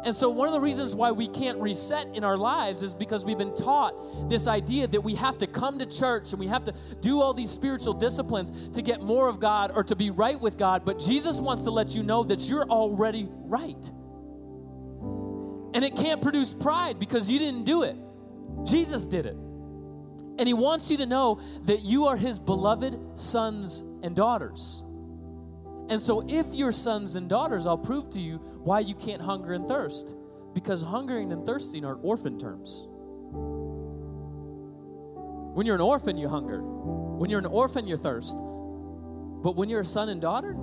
And 0.06 0.14
so, 0.14 0.30
one 0.30 0.46
of 0.46 0.54
the 0.54 0.60
reasons 0.60 0.94
why 0.94 1.10
we 1.10 1.26
can't 1.26 1.58
reset 1.58 2.06
in 2.14 2.22
our 2.22 2.36
lives 2.36 2.84
is 2.84 2.94
because 2.94 3.24
we've 3.24 3.36
been 3.36 3.56
taught 3.56 4.30
this 4.30 4.46
idea 4.46 4.86
that 4.86 5.00
we 5.00 5.16
have 5.16 5.36
to 5.38 5.48
come 5.48 5.80
to 5.80 5.86
church 5.86 6.30
and 6.30 6.38
we 6.38 6.46
have 6.46 6.62
to 6.62 6.74
do 7.00 7.20
all 7.20 7.34
these 7.34 7.50
spiritual 7.50 7.92
disciplines 7.92 8.68
to 8.68 8.82
get 8.82 9.02
more 9.02 9.28
of 9.28 9.40
God 9.40 9.72
or 9.74 9.82
to 9.82 9.96
be 9.96 10.10
right 10.10 10.40
with 10.40 10.56
God. 10.56 10.84
But 10.84 11.00
Jesus 11.00 11.40
wants 11.40 11.64
to 11.64 11.72
let 11.72 11.96
you 11.96 12.04
know 12.04 12.22
that 12.22 12.42
you're 12.42 12.62
already 12.70 13.26
right. 13.28 13.90
And 15.74 15.84
it 15.84 15.96
can't 15.96 16.22
produce 16.22 16.54
pride 16.54 17.00
because 17.00 17.28
you 17.28 17.40
didn't 17.40 17.64
do 17.64 17.82
it, 17.82 17.96
Jesus 18.62 19.08
did 19.08 19.26
it. 19.26 19.34
And 19.34 20.46
He 20.46 20.54
wants 20.54 20.88
you 20.88 20.98
to 20.98 21.06
know 21.06 21.40
that 21.64 21.82
you 21.82 22.06
are 22.06 22.16
His 22.16 22.38
beloved 22.38 22.96
sons 23.18 23.82
and 24.04 24.14
daughters. 24.14 24.84
And 25.88 26.02
so, 26.02 26.24
if 26.28 26.46
you're 26.52 26.72
sons 26.72 27.14
and 27.16 27.28
daughters, 27.28 27.66
I'll 27.66 27.78
prove 27.78 28.08
to 28.10 28.20
you 28.20 28.38
why 28.64 28.80
you 28.80 28.94
can't 28.94 29.22
hunger 29.22 29.52
and 29.52 29.68
thirst. 29.68 30.14
Because 30.52 30.82
hungering 30.82 31.32
and 31.32 31.46
thirsting 31.46 31.84
are 31.84 31.94
orphan 31.96 32.38
terms. 32.38 32.86
When 35.54 35.64
you're 35.64 35.76
an 35.76 35.80
orphan, 35.80 36.18
you 36.18 36.28
hunger. 36.28 36.60
When 36.60 37.30
you're 37.30 37.38
an 37.38 37.46
orphan, 37.46 37.86
you 37.86 37.96
thirst. 37.96 38.36
But 38.36 39.54
when 39.54 39.68
you're 39.68 39.80
a 39.80 39.86
son 39.86 40.08
and 40.08 40.20
daughter, 40.20 40.56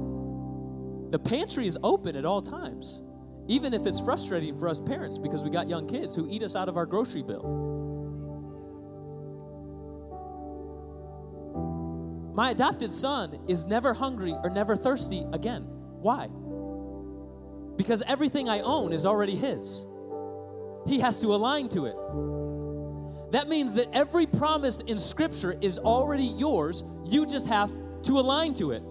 the 1.11 1.19
pantry 1.19 1.67
is 1.67 1.77
open 1.83 2.15
at 2.15 2.25
all 2.25 2.41
times, 2.41 3.01
even 3.47 3.73
if 3.73 3.85
it's 3.85 3.99
frustrating 3.99 4.57
for 4.57 4.67
us 4.67 4.79
parents 4.79 5.17
because 5.17 5.43
we 5.43 5.49
got 5.49 5.69
young 5.69 5.87
kids 5.87 6.15
who 6.15 6.27
eat 6.29 6.43
us 6.43 6.55
out 6.55 6.69
of 6.69 6.75
our 6.75 6.85
grocery 6.85 7.23
bill. 7.23 7.72
My 12.33 12.49
adopted 12.49 12.91
son 12.91 13.39
is 13.47 13.65
never 13.65 13.93
hungry 13.93 14.35
or 14.43 14.49
never 14.49 14.75
thirsty 14.75 15.25
again. 15.33 15.63
Why? 16.01 16.27
Because 17.77 18.01
everything 18.07 18.49
I 18.49 18.61
own 18.61 18.91
is 18.91 19.05
already 19.05 19.35
his. 19.35 19.85
He 20.87 20.99
has 20.99 21.19
to 21.19 21.27
align 21.33 21.69
to 21.69 21.85
it. 21.85 21.95
That 23.31 23.49
means 23.49 23.73
that 23.75 23.87
every 23.93 24.27
promise 24.27 24.79
in 24.81 24.97
Scripture 24.99 25.55
is 25.61 25.79
already 25.79 26.25
yours. 26.25 26.83
You 27.05 27.25
just 27.25 27.47
have 27.47 27.71
to 28.03 28.19
align 28.19 28.53
to 28.55 28.71
it. 28.71 28.83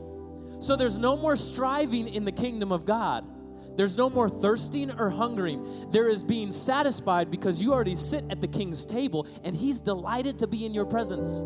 So 0.60 0.76
there's 0.76 0.98
no 0.98 1.16
more 1.16 1.36
striving 1.36 2.08
in 2.08 2.24
the 2.24 2.32
kingdom 2.32 2.72
of 2.72 2.84
God. 2.84 3.24
There's 3.76 3.96
no 3.96 4.10
more 4.10 4.28
thirsting 4.28 4.90
or 4.90 5.10
hungering. 5.10 5.90
There 5.90 6.08
is 6.08 6.22
being 6.22 6.52
satisfied 6.52 7.30
because 7.30 7.60
you 7.60 7.72
already 7.72 7.94
sit 7.94 8.24
at 8.30 8.40
the 8.40 8.48
king's 8.48 8.84
table 8.84 9.26
and 9.44 9.54
he's 9.54 9.80
delighted 9.80 10.38
to 10.40 10.46
be 10.46 10.66
in 10.66 10.74
your 10.74 10.84
presence. 10.84 11.44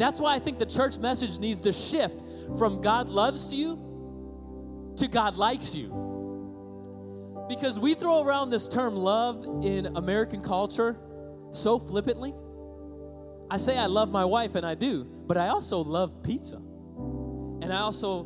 That's 0.00 0.18
why 0.18 0.34
I 0.34 0.38
think 0.38 0.58
the 0.58 0.64
church 0.64 0.96
message 0.96 1.38
needs 1.38 1.60
to 1.60 1.72
shift 1.72 2.22
from 2.56 2.80
God 2.80 3.10
loves 3.10 3.52
you 3.52 4.94
to 4.96 5.06
God 5.06 5.36
likes 5.36 5.74
you. 5.74 7.44
Because 7.50 7.78
we 7.78 7.92
throw 7.92 8.22
around 8.22 8.48
this 8.48 8.66
term 8.66 8.96
love 8.96 9.44
in 9.62 9.94
American 9.96 10.42
culture 10.42 10.96
so 11.52 11.78
flippantly. 11.78 12.32
I 13.50 13.58
say 13.58 13.76
I 13.76 13.86
love 13.86 14.08
my 14.08 14.24
wife, 14.24 14.54
and 14.54 14.64
I 14.64 14.74
do, 14.74 15.04
but 15.04 15.36
I 15.36 15.48
also 15.48 15.80
love 15.80 16.22
pizza. 16.22 16.56
And 16.56 17.70
I 17.70 17.80
also 17.80 18.24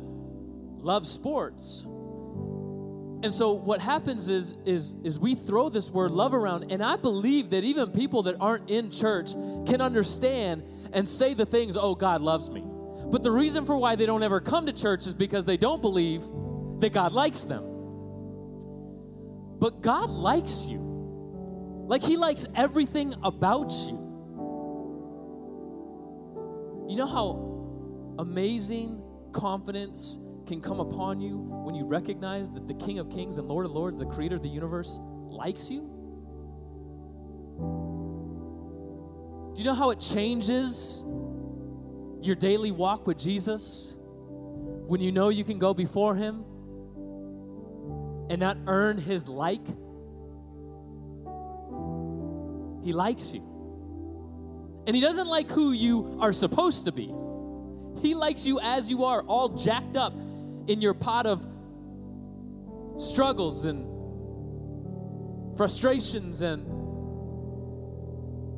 love 0.77 1.05
sports. 1.05 1.85
And 3.23 3.33
so 3.33 3.53
what 3.53 3.81
happens 3.81 4.29
is 4.29 4.55
is 4.65 4.93
is 5.03 5.17
we 5.17 5.35
throw 5.35 5.69
this 5.69 5.89
word 5.89 6.11
love 6.11 6.33
around 6.33 6.71
and 6.71 6.83
I 6.83 6.95
believe 6.95 7.49
that 7.51 7.63
even 7.63 7.91
people 7.91 8.23
that 8.23 8.35
aren't 8.39 8.69
in 8.69 8.91
church 8.91 9.33
can 9.33 9.81
understand 9.81 10.63
and 10.93 11.07
say 11.07 11.33
the 11.33 11.45
things, 11.45 11.75
oh, 11.77 11.93
God 11.93 12.21
loves 12.21 12.49
me. 12.49 12.63
But 13.11 13.21
the 13.21 13.31
reason 13.31 13.65
for 13.65 13.77
why 13.77 13.95
they 13.95 14.05
don't 14.05 14.23
ever 14.23 14.39
come 14.39 14.65
to 14.65 14.73
church 14.73 15.05
is 15.05 15.13
because 15.13 15.45
they 15.45 15.57
don't 15.57 15.81
believe 15.81 16.21
that 16.79 16.91
God 16.93 17.11
likes 17.11 17.41
them. 17.41 17.63
But 19.59 19.81
God 19.81 20.09
likes 20.09 20.67
you. 20.67 20.79
Like 21.87 22.01
He 22.01 22.17
likes 22.17 22.45
everything 22.55 23.13
about 23.23 23.71
you. 23.71 24.01
You 26.87 26.95
know 26.95 27.07
how 27.07 28.15
amazing 28.19 29.01
confidence 29.33 30.17
can 30.45 30.61
come 30.61 30.79
upon 30.79 31.19
you 31.19 31.37
when 31.37 31.75
you 31.75 31.85
recognize 31.85 32.49
that 32.51 32.67
the 32.67 32.73
King 32.75 32.99
of 32.99 33.09
Kings 33.09 33.37
and 33.37 33.47
Lord 33.47 33.65
of 33.65 33.71
Lords, 33.71 33.97
the 33.97 34.05
creator 34.05 34.35
of 34.35 34.43
the 34.43 34.49
universe, 34.49 34.99
likes 35.29 35.69
you? 35.69 35.81
Do 39.53 39.61
you 39.61 39.65
know 39.65 39.73
how 39.73 39.89
it 39.91 39.99
changes 39.99 41.03
your 42.21 42.35
daily 42.35 42.71
walk 42.71 43.07
with 43.07 43.17
Jesus? 43.17 43.95
When 43.99 45.01
you 45.01 45.11
know 45.11 45.29
you 45.29 45.43
can 45.43 45.57
go 45.57 45.73
before 45.73 46.15
Him 46.15 46.45
and 48.29 48.39
not 48.39 48.57
earn 48.67 48.97
His 48.97 49.27
like? 49.27 49.65
He 52.83 52.93
likes 52.93 53.33
you. 53.33 53.41
And 54.85 54.95
He 54.95 55.01
doesn't 55.01 55.27
like 55.27 55.49
who 55.49 55.71
you 55.71 56.17
are 56.19 56.31
supposed 56.31 56.85
to 56.85 56.91
be. 56.91 57.13
He 58.01 58.13
likes 58.13 58.45
you 58.45 58.59
as 58.59 58.91
you 58.91 59.05
are, 59.05 59.21
all 59.21 59.49
jacked 59.49 59.95
up 59.95 60.13
in 60.67 60.81
your 60.81 60.93
pot 60.93 61.25
of 61.25 61.45
struggles 62.97 63.65
and 63.65 63.85
frustrations 65.57 66.41
and 66.41 66.65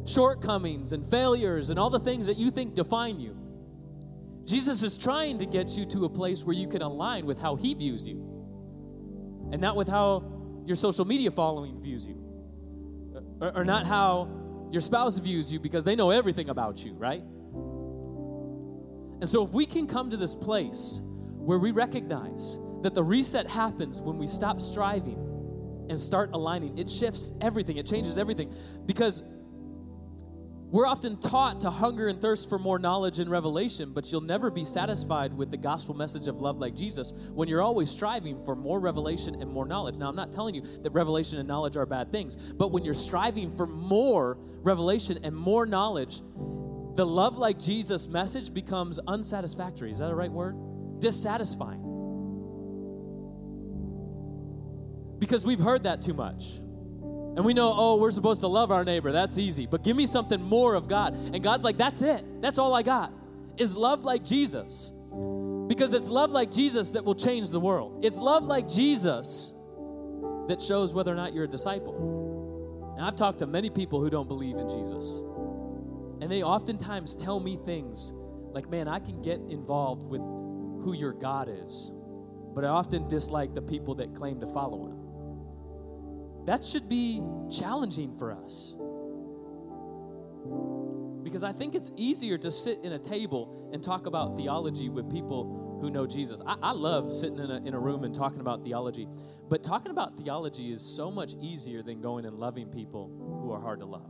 shortcomings 0.08 0.94
and 0.94 1.10
failures 1.10 1.70
and 1.70 1.78
all 1.78 1.90
the 1.90 2.00
things 2.00 2.28
that 2.28 2.38
you 2.38 2.50
think 2.52 2.74
define 2.74 3.20
you. 3.20 3.36
Jesus 4.46 4.82
is 4.82 4.98
trying 4.98 5.40
to 5.40 5.46
get 5.46 5.72
you 5.72 5.86
to 5.88 6.06
a 6.06 6.10
place 6.10 6.44
where 6.44 6.56
you 6.56 6.68
can 6.68 6.82
align 6.82 7.26
with 7.26 7.40
how 7.40 7.56
he 7.56 7.74
views 7.74 8.08
you 8.08 8.16
and 9.52 9.62
not 9.62 9.76
with 9.76 9.88
how 9.88 10.24
your 10.66 10.76
social 10.76 11.06
media 11.06 11.30
following 11.32 11.82
views 11.82 12.08
you 12.08 12.24
or, 13.42 13.58
or 13.58 13.66
not 13.66 13.86
how 13.86 14.30
your 14.72 14.82
spouse 14.82 15.18
views 15.20 15.52
you 15.52 15.60
because 15.60 15.84
they 15.84 15.96
know 15.96 16.10
everything 16.10 16.50
about 16.50 16.84
you, 16.84 16.94
right? 16.94 17.24
And 19.20 19.28
so, 19.28 19.44
if 19.44 19.52
we 19.52 19.66
can 19.66 19.88
come 19.88 20.12
to 20.12 20.18
this 20.18 20.36
place 20.36 21.02
where 21.48 21.60
we 21.60 21.72
recognize 21.72 22.60
that 22.82 22.94
the 22.94 23.02
reset 23.02 23.50
happens 23.50 24.02
when 24.02 24.18
we 24.18 24.28
stop 24.28 24.60
striving 24.60 25.16
and 25.90 25.98
start 25.98 26.32
aligning, 26.34 26.78
it 26.78 26.90
shifts 26.90 27.32
everything, 27.40 27.78
it 27.78 27.86
changes 27.86 28.18
everything. 28.18 28.54
Because 28.86 29.24
we're 30.70 30.86
often 30.86 31.22
taught 31.22 31.62
to 31.62 31.70
hunger 31.70 32.10
and 32.10 32.22
thirst 32.22 32.50
for 32.50 32.60
more 32.60 32.78
knowledge 32.78 33.20
and 33.20 33.32
revelation, 33.32 33.94
but 33.94 34.12
you'll 34.12 34.20
never 34.20 34.52
be 34.52 34.66
satisfied 34.66 35.34
with 35.34 35.50
the 35.50 35.56
gospel 35.56 35.96
message 35.96 36.28
of 36.28 36.42
love 36.42 36.58
like 36.58 36.76
Jesus 36.76 37.14
when 37.34 37.48
you're 37.48 37.62
always 37.62 37.90
striving 37.90 38.44
for 38.44 38.54
more 38.54 38.82
revelation 38.82 39.42
and 39.42 39.50
more 39.50 39.66
knowledge. 39.66 39.96
Now, 39.96 40.10
I'm 40.10 40.18
not 40.18 40.34
telling 40.34 40.54
you 40.54 40.64
that 40.84 40.92
revelation 40.92 41.40
and 41.40 41.48
knowledge 41.48 41.78
are 41.78 41.86
bad 41.86 42.12
things, 42.12 42.36
but 42.36 42.74
when 42.74 42.84
you're 42.84 42.94
striving 42.94 43.56
for 43.56 43.68
more 43.68 44.38
revelation 44.64 45.20
and 45.24 45.34
more 45.34 45.66
knowledge, 45.66 46.20
the 46.96 47.06
love 47.06 47.38
like 47.38 47.58
Jesus 47.58 48.10
message 48.10 48.54
becomes 48.54 49.00
unsatisfactory. 49.08 49.92
Is 49.92 50.00
that 50.00 50.12
a 50.12 50.16
right 50.16 50.30
word? 50.30 50.58
Dissatisfying. 51.00 51.84
Because 55.20 55.46
we've 55.46 55.60
heard 55.60 55.84
that 55.84 56.02
too 56.02 56.14
much. 56.14 56.44
And 57.38 57.46
we 57.46 57.54
know, 57.54 57.74
oh, 57.76 57.98
we're 57.98 58.12
supposed 58.12 58.42
to 58.42 58.48
love 58.48 58.72
our 58.72 58.84
neighbor. 58.84 59.12
That's 59.12 59.38
easy. 59.38 59.68
But 59.68 59.84
give 59.84 59.96
me 59.96 60.08
something 60.08 60.42
more 60.42 60.74
of 60.74 60.88
God. 60.88 61.14
And 61.14 61.44
God's 61.44 61.64
like, 61.64 61.78
that's 61.78 62.02
it. 62.02 62.42
That's 62.42 62.58
all 62.58 62.74
I 62.74 62.82
got. 62.82 63.14
Is 63.58 63.76
love 63.76 64.04
like 64.04 64.24
Jesus. 64.24 64.92
Because 65.68 65.94
it's 65.94 66.08
love 66.08 66.32
like 66.32 66.52
Jesus 66.52 66.92
that 66.92 67.04
will 67.06 67.16
change 67.16 67.50
the 67.50 67.60
world. 67.60 68.04
It's 68.04 68.18
love 68.18 68.44
like 68.44 68.68
Jesus 68.68 69.54
that 70.48 70.62
shows 70.62 70.94
whether 70.94 71.12
or 71.12 71.16
not 71.16 71.34
you're 71.34 71.44
a 71.44 71.48
disciple. 71.48 72.94
And 72.98 73.06
I've 73.06 73.16
talked 73.16 73.40
to 73.40 73.48
many 73.48 73.70
people 73.70 74.02
who 74.02 74.10
don't 74.10 74.28
believe 74.28 74.58
in 74.58 74.68
Jesus. 74.70 75.22
And 76.22 76.32
they 76.32 76.42
oftentimes 76.42 77.16
tell 77.16 77.40
me 77.40 77.60
things 77.66 78.14
like, 78.52 78.70
man, 78.70 78.88
I 78.88 79.00
can 79.00 79.22
get 79.22 79.40
involved 79.50 80.04
with 80.04 80.22
who 80.84 80.94
your 80.94 81.14
God 81.14 81.50
is. 81.50 81.92
But 82.54 82.66
I 82.66 82.70
often 82.70 83.08
dislike 83.08 83.54
the 83.54 83.62
people 83.62 83.96
that 83.96 84.16
claim 84.16 84.40
to 84.42 84.48
follow 84.48 84.88
him. 84.88 86.46
That 86.46 86.64
should 86.64 86.88
be 86.88 87.22
challenging 87.52 88.18
for 88.18 88.32
us. 88.32 88.76
Because 91.24 91.44
I 91.44 91.52
think 91.52 91.76
it's 91.76 91.92
easier 91.98 92.38
to 92.38 92.52
sit 92.52 92.80
in 92.84 92.94
a 92.94 93.00
table 93.00 93.70
and 93.74 93.84
talk 93.84 94.06
about 94.06 94.36
theology 94.38 94.88
with 94.90 95.12
people 95.12 95.78
who 95.82 95.92
know 95.92 96.08
Jesus. 96.08 96.42
I, 96.48 96.56
I 96.62 96.72
love 96.72 97.14
sitting 97.14 97.38
in 97.38 97.52
a, 97.52 97.58
in 97.66 97.74
a 97.74 97.80
room 97.80 98.06
and 98.06 98.16
talking 98.16 98.40
about 98.40 98.64
theology, 98.64 99.08
but 99.50 99.64
talking 99.64 99.92
about 99.92 100.18
theology 100.18 100.72
is 100.72 100.82
so 100.82 101.12
much 101.12 101.34
easier 101.42 101.84
than 101.84 102.02
going 102.02 102.26
and 102.26 102.38
loving 102.38 102.70
people 102.70 103.12
who 103.44 103.52
are 103.52 103.62
hard 103.62 103.82
to 103.82 103.86
love. 103.86 104.10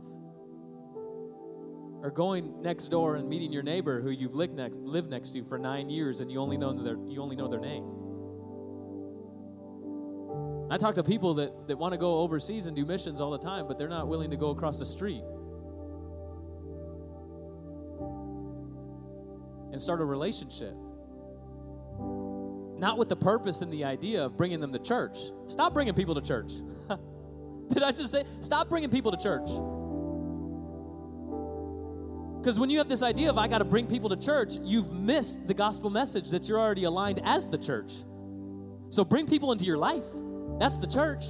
Or 2.02 2.10
going 2.10 2.62
next 2.62 2.88
door 2.88 3.16
and 3.16 3.28
meeting 3.28 3.52
your 3.52 3.62
neighbor 3.62 4.00
who 4.00 4.10
you've 4.10 4.34
lived 4.34 4.54
next, 4.54 4.78
lived 4.78 5.10
next 5.10 5.30
to 5.32 5.44
for 5.44 5.58
nine 5.58 5.90
years 5.90 6.20
and 6.20 6.30
you 6.30 6.40
only 6.40 6.56
know 6.56 6.72
their, 6.82 6.96
you 7.08 7.20
only 7.20 7.36
know 7.36 7.48
their 7.48 7.60
name. 7.60 7.84
I 10.70 10.76
talk 10.76 10.94
to 10.96 11.02
people 11.02 11.34
that, 11.34 11.66
that 11.68 11.78
want 11.78 11.92
to 11.92 11.98
go 11.98 12.18
overseas 12.18 12.66
and 12.66 12.76
do 12.76 12.84
missions 12.84 13.20
all 13.20 13.30
the 13.30 13.38
time, 13.38 13.66
but 13.66 13.78
they're 13.78 13.88
not 13.88 14.06
willing 14.06 14.30
to 14.30 14.36
go 14.36 14.50
across 14.50 14.78
the 14.78 14.86
street 14.86 15.22
and 19.72 19.80
start 19.80 20.00
a 20.00 20.04
relationship. 20.04 20.74
not 22.78 22.96
with 22.96 23.08
the 23.08 23.16
purpose 23.16 23.60
and 23.62 23.72
the 23.72 23.84
idea 23.84 24.24
of 24.24 24.36
bringing 24.36 24.60
them 24.60 24.72
to 24.72 24.78
church. 24.78 25.18
Stop 25.46 25.74
bringing 25.74 25.94
people 25.94 26.14
to 26.14 26.20
church. 26.20 26.52
Did 27.72 27.82
I 27.82 27.92
just 27.92 28.12
say, 28.12 28.24
stop 28.40 28.68
bringing 28.68 28.90
people 28.90 29.10
to 29.10 29.18
church? 29.18 29.48
Because 32.38 32.60
when 32.60 32.70
you 32.70 32.78
have 32.78 32.88
this 32.88 33.02
idea 33.02 33.30
of 33.30 33.36
I 33.36 33.48
got 33.48 33.58
to 33.58 33.64
bring 33.64 33.86
people 33.86 34.08
to 34.10 34.16
church, 34.16 34.54
you've 34.62 34.92
missed 34.92 35.46
the 35.46 35.54
gospel 35.54 35.90
message 35.90 36.30
that 36.30 36.48
you're 36.48 36.60
already 36.60 36.84
aligned 36.84 37.20
as 37.24 37.48
the 37.48 37.58
church. 37.58 37.92
So 38.90 39.04
bring 39.04 39.26
people 39.26 39.52
into 39.52 39.64
your 39.64 39.76
life. 39.76 40.06
That's 40.58 40.78
the 40.78 40.86
church. 40.86 41.24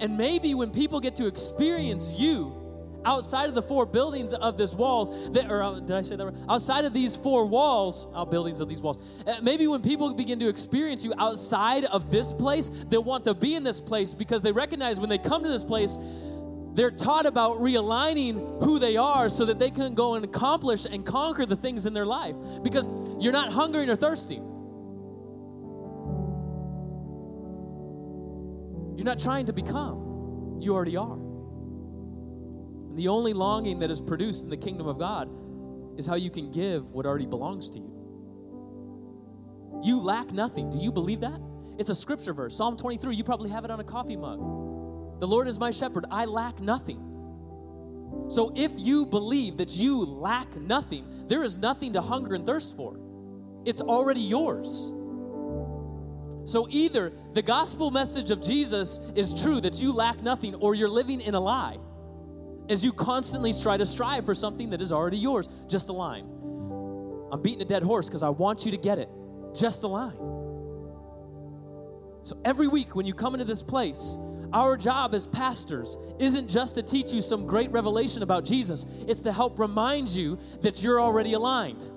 And 0.00 0.16
maybe 0.16 0.54
when 0.54 0.70
people 0.70 1.00
get 1.00 1.16
to 1.16 1.26
experience 1.26 2.14
you 2.16 2.56
outside 3.04 3.48
of 3.48 3.54
the 3.54 3.62
four 3.62 3.86
buildings 3.86 4.32
of 4.32 4.56
this 4.56 4.74
walls, 4.74 5.10
that, 5.32 5.50
or 5.50 5.62
uh, 5.62 5.80
did 5.80 5.96
I 5.96 6.02
say 6.02 6.16
that 6.16 6.24
right? 6.24 6.34
Outside 6.48 6.84
of 6.84 6.92
these 6.92 7.16
four 7.16 7.46
walls, 7.46 8.06
uh, 8.14 8.24
buildings 8.24 8.60
of 8.60 8.68
these 8.68 8.80
walls, 8.80 8.98
uh, 9.26 9.36
maybe 9.42 9.66
when 9.66 9.82
people 9.82 10.12
begin 10.14 10.38
to 10.40 10.48
experience 10.48 11.04
you 11.04 11.12
outside 11.18 11.84
of 11.86 12.10
this 12.10 12.32
place, 12.32 12.70
they'll 12.88 13.04
want 13.04 13.24
to 13.24 13.34
be 13.34 13.54
in 13.54 13.64
this 13.64 13.80
place 13.80 14.14
because 14.14 14.42
they 14.42 14.52
recognize 14.52 15.00
when 15.00 15.08
they 15.08 15.18
come 15.18 15.42
to 15.42 15.48
this 15.48 15.64
place, 15.64 15.98
they're 16.74 16.90
taught 16.90 17.26
about 17.26 17.58
realigning 17.58 18.62
who 18.62 18.78
they 18.78 18.96
are 18.96 19.28
so 19.28 19.44
that 19.46 19.58
they 19.58 19.70
can 19.70 19.94
go 19.94 20.14
and 20.14 20.24
accomplish 20.24 20.84
and 20.84 21.04
conquer 21.04 21.44
the 21.44 21.56
things 21.56 21.84
in 21.86 21.94
their 21.94 22.06
life. 22.06 22.36
Because 22.62 22.88
you're 23.18 23.32
not 23.32 23.52
hungry 23.52 23.88
or 23.88 23.96
thirsty. 23.96 24.36
You're 28.96 29.06
not 29.06 29.18
trying 29.18 29.46
to 29.46 29.52
become, 29.52 30.58
you 30.60 30.74
already 30.74 30.96
are. 30.96 31.14
And 31.14 32.98
the 32.98 33.08
only 33.08 33.32
longing 33.32 33.78
that 33.80 33.90
is 33.90 34.00
produced 34.00 34.44
in 34.44 34.50
the 34.50 34.56
kingdom 34.56 34.86
of 34.86 34.98
God 34.98 35.28
is 35.98 36.06
how 36.06 36.16
you 36.16 36.30
can 36.30 36.50
give 36.50 36.88
what 36.90 37.06
already 37.06 37.26
belongs 37.26 37.70
to 37.70 37.78
you. 37.78 37.90
You 39.82 39.98
lack 39.98 40.32
nothing. 40.32 40.70
Do 40.70 40.78
you 40.78 40.92
believe 40.92 41.20
that? 41.20 41.40
It's 41.78 41.88
a 41.88 41.94
scripture 41.94 42.34
verse, 42.34 42.54
Psalm 42.54 42.76
23. 42.76 43.16
You 43.16 43.24
probably 43.24 43.48
have 43.48 43.64
it 43.64 43.70
on 43.70 43.80
a 43.80 43.84
coffee 43.84 44.16
mug. 44.16 44.59
The 45.20 45.26
Lord 45.26 45.46
is 45.46 45.58
my 45.58 45.70
shepherd, 45.70 46.06
I 46.10 46.24
lack 46.24 46.60
nothing. 46.60 47.06
So 48.28 48.52
if 48.56 48.72
you 48.76 49.06
believe 49.06 49.58
that 49.58 49.70
you 49.70 49.98
lack 50.00 50.56
nothing, 50.56 51.26
there 51.28 51.42
is 51.42 51.58
nothing 51.58 51.92
to 51.92 52.00
hunger 52.00 52.34
and 52.34 52.46
thirst 52.46 52.76
for. 52.76 52.98
It's 53.64 53.80
already 53.80 54.20
yours. 54.20 54.92
So 56.44 56.66
either 56.70 57.12
the 57.34 57.42
gospel 57.42 57.90
message 57.90 58.30
of 58.30 58.40
Jesus 58.40 58.98
is 59.14 59.40
true 59.42 59.60
that 59.60 59.80
you 59.80 59.92
lack 59.92 60.22
nothing, 60.22 60.54
or 60.56 60.74
you're 60.74 60.88
living 60.88 61.20
in 61.20 61.34
a 61.34 61.40
lie 61.40 61.76
as 62.68 62.84
you 62.84 62.92
constantly 62.92 63.52
try 63.52 63.76
to 63.76 63.84
strive 63.84 64.24
for 64.24 64.34
something 64.34 64.70
that 64.70 64.80
is 64.80 64.90
already 64.92 65.18
yours. 65.18 65.48
Just 65.68 65.88
a 65.88 65.92
line. 65.92 66.24
I'm 67.32 67.42
beating 67.42 67.60
a 67.60 67.64
dead 67.64 67.82
horse 67.82 68.06
because 68.06 68.22
I 68.22 68.30
want 68.30 68.64
you 68.64 68.70
to 68.70 68.78
get 68.78 68.98
it. 68.98 69.08
Just 69.54 69.82
a 69.82 69.86
line. 69.86 70.16
So 72.22 72.40
every 72.44 72.68
week 72.68 72.94
when 72.94 73.06
you 73.06 73.14
come 73.14 73.34
into 73.34 73.44
this 73.44 73.62
place, 73.62 74.18
our 74.52 74.76
job 74.76 75.14
as 75.14 75.26
pastors 75.26 75.96
isn't 76.18 76.48
just 76.48 76.74
to 76.74 76.82
teach 76.82 77.12
you 77.12 77.22
some 77.22 77.46
great 77.46 77.70
revelation 77.70 78.22
about 78.22 78.44
Jesus, 78.44 78.86
it's 79.06 79.22
to 79.22 79.32
help 79.32 79.58
remind 79.58 80.08
you 80.08 80.38
that 80.62 80.82
you're 80.82 81.00
already 81.00 81.34
aligned. 81.34 81.88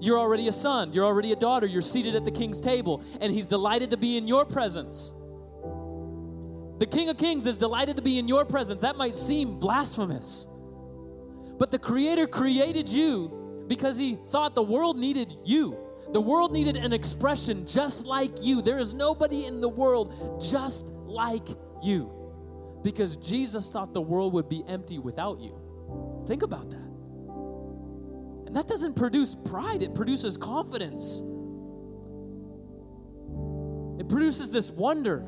You're 0.00 0.18
already 0.18 0.48
a 0.48 0.52
son, 0.52 0.92
you're 0.92 1.04
already 1.04 1.32
a 1.32 1.36
daughter, 1.36 1.66
you're 1.66 1.80
seated 1.80 2.16
at 2.16 2.24
the 2.24 2.30
king's 2.30 2.60
table, 2.60 3.04
and 3.20 3.32
he's 3.32 3.46
delighted 3.46 3.90
to 3.90 3.96
be 3.96 4.16
in 4.16 4.26
your 4.26 4.44
presence. 4.44 5.14
The 6.78 6.86
King 6.86 7.08
of 7.10 7.16
Kings 7.18 7.46
is 7.46 7.56
delighted 7.56 7.94
to 7.94 8.02
be 8.02 8.18
in 8.18 8.26
your 8.26 8.44
presence. 8.44 8.80
That 8.80 8.96
might 8.96 9.14
seem 9.14 9.60
blasphemous, 9.60 10.48
but 11.56 11.70
the 11.70 11.78
Creator 11.78 12.26
created 12.26 12.88
you 12.88 13.64
because 13.68 13.96
he 13.96 14.18
thought 14.30 14.56
the 14.56 14.62
world 14.62 14.98
needed 14.98 15.36
you. 15.44 15.78
The 16.12 16.20
world 16.20 16.52
needed 16.52 16.76
an 16.76 16.92
expression 16.92 17.64
just 17.66 18.04
like 18.04 18.32
you. 18.42 18.60
There 18.60 18.78
is 18.78 18.92
nobody 18.92 19.46
in 19.46 19.60
the 19.60 19.68
world 19.68 20.42
just 20.42 20.88
like 21.06 21.46
you 21.82 22.10
because 22.82 23.16
Jesus 23.16 23.70
thought 23.70 23.94
the 23.94 24.00
world 24.00 24.32
would 24.34 24.48
be 24.48 24.64
empty 24.66 24.98
without 24.98 25.40
you. 25.40 25.58
Think 26.26 26.42
about 26.42 26.70
that. 26.70 26.92
And 28.46 28.56
that 28.56 28.66
doesn't 28.66 28.96
produce 28.96 29.36
pride, 29.44 29.82
it 29.82 29.94
produces 29.94 30.36
confidence. 30.36 31.22
It 33.98 34.08
produces 34.08 34.52
this 34.52 34.70
wonder. 34.70 35.26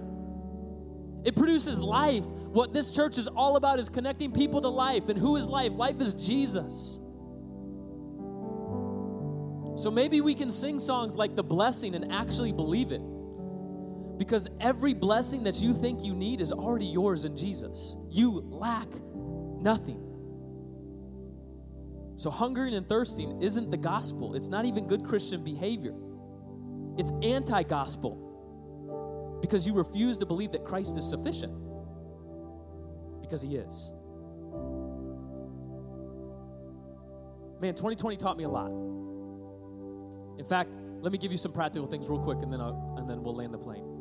It 1.24 1.36
produces 1.36 1.80
life. 1.80 2.24
What 2.24 2.72
this 2.72 2.90
church 2.90 3.18
is 3.18 3.28
all 3.28 3.56
about 3.56 3.78
is 3.78 3.88
connecting 3.88 4.32
people 4.32 4.60
to 4.60 4.68
life. 4.68 5.08
And 5.08 5.18
who 5.18 5.36
is 5.36 5.46
life? 5.46 5.72
Life 5.72 6.00
is 6.00 6.12
Jesus. 6.12 6.98
So 9.76 9.90
maybe 9.90 10.20
we 10.20 10.34
can 10.34 10.50
sing 10.50 10.78
songs 10.78 11.16
like 11.16 11.34
The 11.34 11.42
Blessing 11.42 11.94
and 11.94 12.12
actually 12.12 12.52
believe 12.52 12.92
it. 12.92 13.00
Because 14.16 14.48
every 14.60 14.94
blessing 14.94 15.44
that 15.44 15.56
you 15.56 15.74
think 15.74 16.04
you 16.04 16.14
need 16.14 16.40
is 16.40 16.52
already 16.52 16.86
yours 16.86 17.24
in 17.24 17.36
Jesus. 17.36 17.96
You 18.10 18.42
lack 18.46 18.88
nothing. 19.60 20.00
So, 22.16 22.30
hungering 22.30 22.74
and 22.74 22.88
thirsting 22.88 23.42
isn't 23.42 23.70
the 23.70 23.76
gospel. 23.76 24.34
It's 24.34 24.48
not 24.48 24.64
even 24.64 24.86
good 24.86 25.04
Christian 25.04 25.42
behavior. 25.42 25.94
It's 26.96 27.12
anti 27.22 27.64
gospel 27.64 29.38
because 29.40 29.66
you 29.66 29.74
refuse 29.74 30.16
to 30.18 30.26
believe 30.26 30.52
that 30.52 30.64
Christ 30.64 30.96
is 30.96 31.08
sufficient. 31.08 31.52
Because 33.20 33.42
he 33.42 33.56
is. 33.56 33.92
Man, 37.60 37.74
2020 37.74 38.16
taught 38.16 38.36
me 38.36 38.44
a 38.44 38.48
lot. 38.48 38.70
In 40.38 40.44
fact, 40.44 40.70
let 41.00 41.12
me 41.12 41.18
give 41.18 41.32
you 41.32 41.38
some 41.38 41.52
practical 41.52 41.86
things 41.88 42.08
real 42.08 42.20
quick 42.20 42.38
and 42.42 42.52
then, 42.52 42.60
I'll, 42.60 42.94
and 42.98 43.08
then 43.08 43.22
we'll 43.22 43.36
land 43.36 43.52
the 43.52 43.58
plane. 43.58 43.93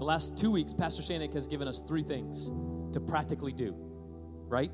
The 0.00 0.06
last 0.06 0.38
two 0.38 0.50
weeks, 0.50 0.72
Pastor 0.72 1.02
Shanik 1.02 1.34
has 1.34 1.46
given 1.46 1.68
us 1.68 1.82
three 1.86 2.02
things 2.02 2.50
to 2.94 3.00
practically 3.00 3.52
do, 3.52 3.74
right? 4.48 4.72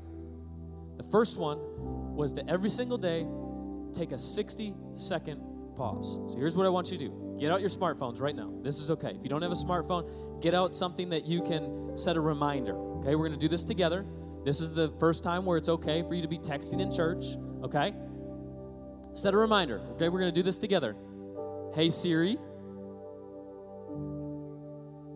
The 0.95 1.03
first 1.03 1.37
one 1.37 1.59
was 2.15 2.31
to 2.31 2.49
every 2.49 2.69
single 2.69 2.97
day 2.97 3.27
take 3.91 4.13
a 4.13 4.19
60 4.19 4.73
second 4.93 5.41
pause. 5.75 6.17
So 6.29 6.37
here's 6.37 6.55
what 6.55 6.65
I 6.65 6.69
want 6.69 6.91
you 6.91 6.97
to 6.97 7.07
do 7.09 7.37
get 7.41 7.51
out 7.51 7.59
your 7.59 7.69
smartphones 7.69 8.21
right 8.21 8.37
now. 8.37 8.53
This 8.63 8.79
is 8.79 8.89
okay. 8.89 9.09
If 9.09 9.21
you 9.21 9.27
don't 9.27 9.41
have 9.41 9.51
a 9.51 9.55
smartphone, 9.55 10.41
get 10.41 10.53
out 10.53 10.77
something 10.77 11.09
that 11.09 11.25
you 11.25 11.41
can 11.43 11.91
set 11.97 12.15
a 12.15 12.21
reminder. 12.21 12.77
Okay, 12.99 13.15
we're 13.15 13.27
gonna 13.27 13.37
do 13.37 13.49
this 13.49 13.65
together. 13.65 14.05
This 14.45 14.61
is 14.61 14.73
the 14.73 14.93
first 14.97 15.23
time 15.23 15.45
where 15.45 15.57
it's 15.57 15.67
okay 15.67 16.03
for 16.03 16.13
you 16.13 16.21
to 16.21 16.29
be 16.29 16.37
texting 16.37 16.79
in 16.79 16.89
church, 16.89 17.35
okay? 17.63 17.93
Set 19.11 19.33
a 19.33 19.37
reminder, 19.37 19.79
okay? 19.91 20.07
We're 20.07 20.19
gonna 20.19 20.31
do 20.31 20.43
this 20.43 20.57
together. 20.57 20.95
Hey 21.73 21.89
Siri, 21.89 22.37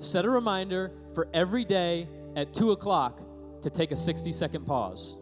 set 0.04 0.26
a 0.26 0.30
reminder 0.30 0.92
for 1.14 1.28
every 1.34 1.66
day 1.66 2.08
at 2.36 2.54
2 2.54 2.72
o'clock 2.72 3.22
to 3.62 3.70
take 3.70 3.92
a 3.92 3.96
60 3.96 4.32
second 4.32 4.66
pause. 4.66 5.18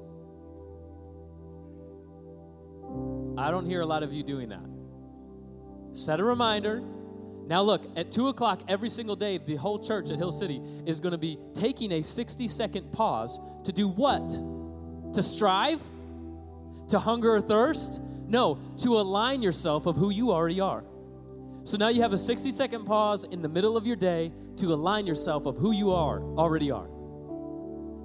I 3.38 3.52
don't 3.52 3.66
hear 3.66 3.82
a 3.82 3.86
lot 3.86 4.04
of 4.04 4.12
you 4.12 4.24
doing 4.24 4.50
that. 4.50 4.66
Set 5.94 6.20
a 6.20 6.24
reminder. 6.24 6.82
Now, 7.48 7.62
look, 7.62 7.86
at 7.96 8.12
2 8.12 8.28
o'clock 8.28 8.62
every 8.68 8.90
single 8.90 9.16
day, 9.16 9.40
the 9.40 9.56
whole 9.56 9.80
church 9.80 10.12
at 10.12 10.18
Hill 10.18 10.32
City 10.32 10.62
is 10.86 11.00
going 11.00 11.14
to 11.14 11.18
be 11.18 11.38
taking 11.54 11.94
a 11.94 12.02
60 12.02 12.48
second 12.48 12.92
pause 12.92 13.40
to 13.64 13.72
do 13.72 13.88
what? 13.88 14.28
To 15.14 15.24
strive? 15.24 15.82
To 16.90 17.00
hunger 17.00 17.34
or 17.34 17.42
thirst? 17.42 18.02
No, 18.28 18.60
to 18.78 18.98
align 19.00 19.42
yourself 19.42 19.88
of 19.88 19.96
who 19.96 20.12
you 20.12 20.32
already 20.32 20.60
are. 20.60 20.84
So 21.70 21.78
now 21.78 21.90
you 21.90 22.02
have 22.02 22.14
a 22.14 22.18
60 22.18 22.50
second 22.50 22.86
pause 22.86 23.26
in 23.26 23.44
the 23.44 23.48
middle 23.48 23.78
of 23.78 23.86
your 23.86 23.96
day 23.96 24.32
to 24.58 24.74
align 24.74 25.06
yourself 25.06 25.46
of 25.46 25.56
who 25.56 25.72
you 25.72 25.92
are, 25.92 26.20
already 26.36 26.72
are. 26.72 26.88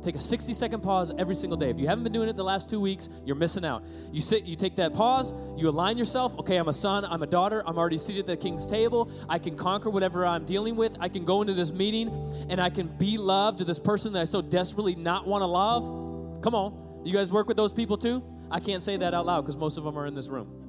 Take 0.03 0.17
a 0.17 0.21
60 0.21 0.53
second 0.53 0.83
pause 0.83 1.15
every 1.17 1.35
single 1.35 1.57
day. 1.57 1.71
If 1.71 1.79
you 1.79 1.87
haven't 1.87 2.05
been 2.05 2.13
doing 2.13 2.29
it 2.29 2.37
the 2.37 2.45
last 2.45 2.69
two 2.69 2.79
weeks, 2.79 3.09
you're 3.25 3.37
missing 3.37 3.65
out. 3.65 3.83
You 4.13 4.21
sit, 4.21 4.45
you 4.45 4.55
take 4.55 4.77
that 4.77 4.93
pause, 4.93 5.33
you 5.57 5.67
align 5.67 5.97
yourself. 5.97 6.39
Okay, 6.41 6.59
I'm 6.59 6.69
a 6.69 6.75
son, 6.75 7.07
I'm 7.07 7.23
a 7.23 7.27
daughter, 7.27 7.63
I'm 7.67 7.79
already 7.79 7.97
seated 7.97 8.21
at 8.21 8.27
the 8.27 8.37
king's 8.37 8.67
table. 8.67 9.11
I 9.31 9.39
can 9.39 9.57
conquer 9.57 9.89
whatever 9.89 10.27
I'm 10.27 10.45
dealing 10.45 10.77
with. 10.77 10.95
I 11.01 11.09
can 11.09 11.25
go 11.25 11.41
into 11.41 11.55
this 11.55 11.73
meeting 11.73 12.11
and 12.51 12.61
I 12.61 12.69
can 12.69 12.87
be 12.99 13.17
loved 13.17 13.61
to 13.61 13.65
this 13.65 13.81
person 13.81 14.13
that 14.13 14.21
I 14.21 14.25
so 14.25 14.43
desperately 14.43 14.95
not 14.95 15.27
want 15.27 15.41
to 15.41 15.47
love. 15.47 16.43
Come 16.43 16.55
on. 16.55 17.03
You 17.03 17.15
guys 17.15 17.33
work 17.33 17.49
with 17.49 17.57
those 17.57 17.73
people 17.73 17.97
too? 17.97 18.23
I 18.51 18.61
can't 18.61 18.83
say 18.83 18.99
that 18.99 19.15
out 19.15 19.25
loud 19.25 19.41
because 19.41 19.57
most 19.57 19.79
of 19.79 19.85
them 19.85 19.99
are 19.99 20.05
in 20.05 20.15
this 20.15 20.29
room. 20.29 20.64